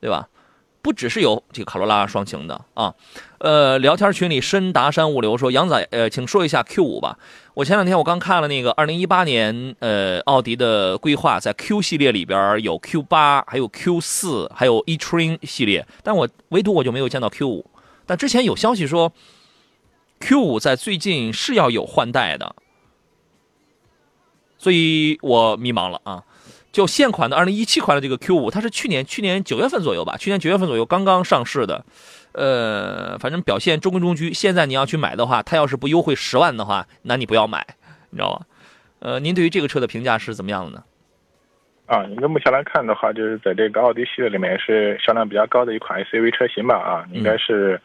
[0.00, 0.28] 对吧？
[0.80, 2.94] 不只是有这个卡罗拉双擎的啊，
[3.38, 7.18] 呃，聊天群里深达山物流说杨仔，呃，请说一下 Q 五吧。
[7.54, 17.66] 我前两天我刚看了那个二零一八年呃奥迪的规划，在 Q 系列里边有 Q 八，还有 Q 四，还有 e-train 系列，但我唯独我就没有见到 Q 五。
[18.06, 19.12] 但之前有消息说
[20.20, 22.54] Q 五在最近是要有换代的，
[24.56, 26.24] 所以我迷茫了啊。
[26.70, 31.84] 就现款的二零一七款的这个 Q 五，它是去年去年九月份左右吧，去年九月份左右刚刚上市的，
[32.32, 34.32] 呃，反正表现中规中矩。
[34.34, 37.66] 现在你要去买的话，它要是不优惠十万的话，那你不要买，
[38.10, 38.46] 你知道吧？
[39.00, 40.84] 呃，您对于这个车的评价是怎么样的呢？
[41.86, 46.76] 啊，应该目前来看的话，就是在这个奥迪系列里面是销量比较高的一款 SUV 车型吧？
[46.76, 47.80] 啊，应该是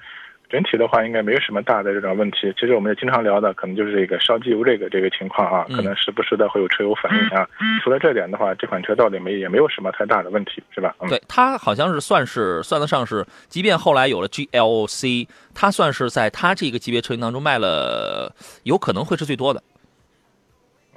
[0.54, 2.54] 整体的话应该没有什么大的这种问题。
[2.54, 7.50] 其实我们也经常聊的，可能就是这个烧机油这个这个情况啊，嗯可能时不时的会有车友反映啊。
[7.84, 10.96] 除了这点的话，这款车到底没也没有什么太大的问题，是吧？
[11.00, 18.32] 嗯，对，它好像是算是算得上是，即便后来有了 GLC，它算是在它这个级别车型当中卖了，
[18.62, 19.64] 有可能会是最多的。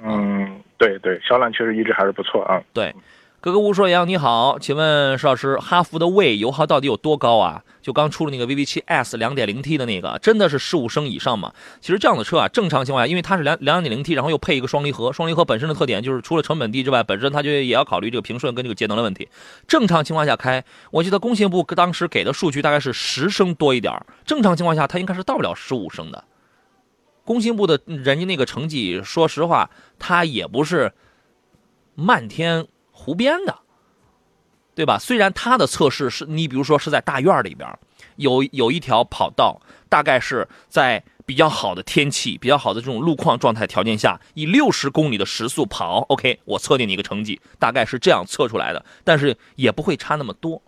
[0.03, 2.61] 嗯，对对，销量确实一直还是不错啊。
[2.73, 2.93] 对，
[3.39, 7.63] 格格巫说：“杨你好，请问石老师，哈弗的魏油耗到底有多高啊？
[7.83, 11.53] 就刚出了那个 VV7 S 2.0T 的那个，真的是十五升以上吗？
[11.79, 19.29] 其实这样的车啊，正常情况下，因为它是两两点零 T，然后又配一个双离合，双离合本身的特点就是除了成本低之外，本身它就也要考虑这个平顺跟这个节能的问题。
[19.67, 23.93] 正常情况下开，我记得工信部当时给的数据大概是十升多一点
[24.25, 26.23] 正常情况下它应该是到不了十五升的。
[27.23, 29.69] 工信部的人家那个成绩，说实话，
[29.99, 30.91] 它也不是
[31.93, 32.67] 漫天。”
[33.07, 33.55] 湖边的，
[34.75, 34.97] 对吧？
[34.99, 37.65] 虽然它的测试是你比如说是在大院里边，
[38.17, 50.61] 有有一条跑道，大概是在比较好的天气、比较好的这种路况状态条件下，以六十公里的时速跑，OK，我测定你一个成绩，大概是这样测出来的，但是也不会差那么多。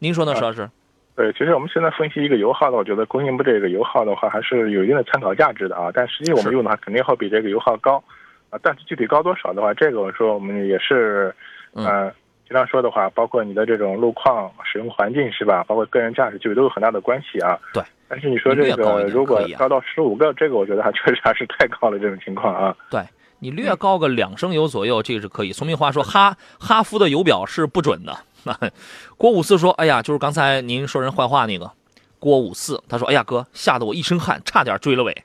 [0.00, 0.68] 您说呢，石老师？
[1.16, 8.04] 对，其实我们现在分析一个油耗呢，我觉得工信部这个油耗的话还是有一定的参考价值的啊，但实际我们用的话肯定会比这个油耗高。
[8.52, 11.34] 啊，但是具体高多少的话，这个我说我们也是，
[11.72, 12.12] 嗯，
[12.46, 15.64] 经常说的话，包括你的这种路况、使用环境是吧？
[15.64, 17.58] 包括个人驾驶距离都有很大的关系啊。
[17.72, 17.82] 对。
[18.08, 22.76] 但是你说这个如果高到十五个，这个我觉得还确实还是太高了，这种情况啊。
[22.90, 23.02] 对
[23.38, 25.52] 你略高个两升油左右，这个是可以。
[25.52, 28.14] 聪明话说，哈哈弗的油表是不准的。
[29.16, 31.72] 郭五四说：“哎呀，就是刚才您说人坏话那个
[32.18, 35.24] 郭五四，他说：哎呀哥，吓得我一身汗，差点追了尾，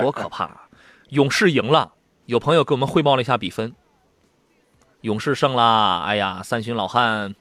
[0.00, 0.48] 多可怕！
[1.10, 1.92] 勇士赢了。”
[2.26, 3.72] 有朋友给我们汇报了一下比分，
[5.02, 6.02] 勇士胜啦！
[6.04, 7.36] 哎呀，三旬老汉，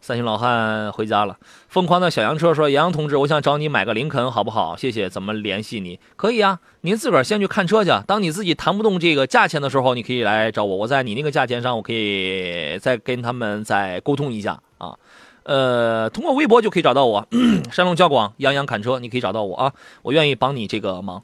[0.00, 1.36] 三旬老汉回家了。
[1.68, 4.76] 疯狂的小洋车说：“杨洋同志，我想找你买个林肯，好不好？
[4.78, 5.10] 谢谢。
[5.10, 6.00] 怎么联系你？
[6.16, 7.90] 可以啊，您自个儿先去看车去。
[8.06, 10.74] 当你自己谈不动这个价钱的时候，你可以来找我。
[10.74, 14.96] 我在你那个价钱上，我可以再跟他们再沟通一下啊。
[15.42, 17.28] 呃，通过微博就可以找到我，
[17.70, 19.72] 山东交广杨洋侃车，你可以找到我啊。
[20.00, 21.22] 我愿意帮你这个忙。”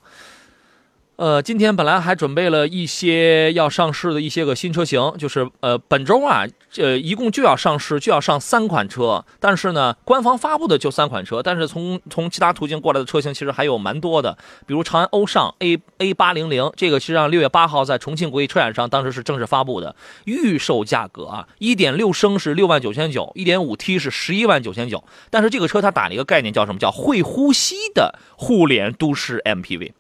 [1.21, 6.47] 呃，今天本来还准备了一些要上市的一些个新车型，就是呃，本周啊，
[6.79, 19.95] 呃，一共就要上市，就要上三款车，但是呢，官方发布的就三款车，但是从从其他途径过来的车型其实还有蛮多的，比如长安欧尚 A A 八零零，这个实际上六月八号在重庆国际车展上当时是正式发布的，
[20.25, 29.93] 预售价格啊，一点六升是六万九千九，一点五 T 是十一万九千九，但是这个车它打了一个概念叫什么叫会呼吸的互联都市 MPV。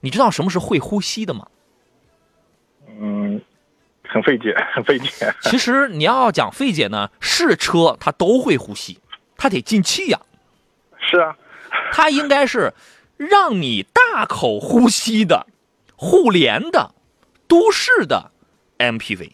[0.00, 1.46] 你知道什么是会呼吸的吗？
[2.98, 3.40] 嗯，
[4.08, 5.32] 很费解，很费解。
[5.42, 8.98] 其实你要讲费解呢，是车它都会呼吸，
[9.36, 10.20] 它得进气呀。
[10.98, 11.36] 是啊，
[11.92, 12.72] 它应该是
[13.16, 15.46] 让你大口呼吸的
[15.96, 16.94] 互联的
[17.46, 18.30] 都市的
[18.78, 19.32] MPV。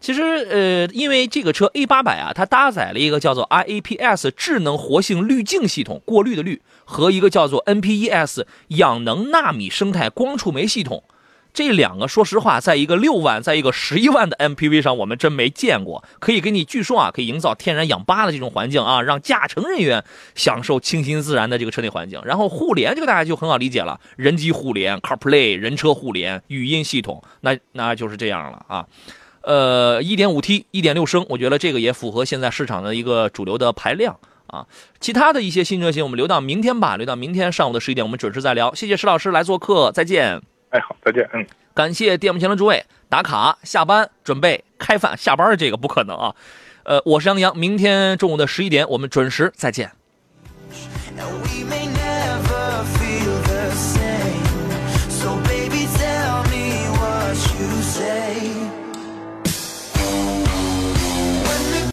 [0.00, 11.02] 其实，呃，因为这个车 A 八百啊，它搭载了一个叫做 IAPS 智能活性滤镜系统，过滤的滤，和一个叫做 NPES 氧能纳米生态光触媒系统。
[11.52, 16.04] 这两个，说实话，在一个六万，在一个十一万的 MPV 上，我们真没见过。
[16.20, 20.04] 可以给你，据说啊，可以营造天然氧吧的这种环境啊，让驾乘人员
[20.36, 22.20] 享受清新自然的这个车内环境。
[22.24, 28.86] 然后互联，这个大家就很好理解了，人机互联、CarPlay、人车互联、语音系统，那那就是这样了啊。
[29.42, 34.66] 呃，一点五 T，一点六升，我觉得这个也符合现在市场的一个主流的排量啊。
[35.00, 38.74] 其他的一些新车型，我们留到明天吧，留到明天上午的十一点，我们准时再聊。
[38.74, 40.40] 谢谢石老师来做客，再见。
[40.70, 41.28] 哎，好，再见。
[41.32, 46.34] 嗯，感谢电幕前的诸位打卡下班准备开饭下班，这个不可能啊。
[46.84, 49.90] 呃，我是杨洋，明天中午的十一点，我们准时再见。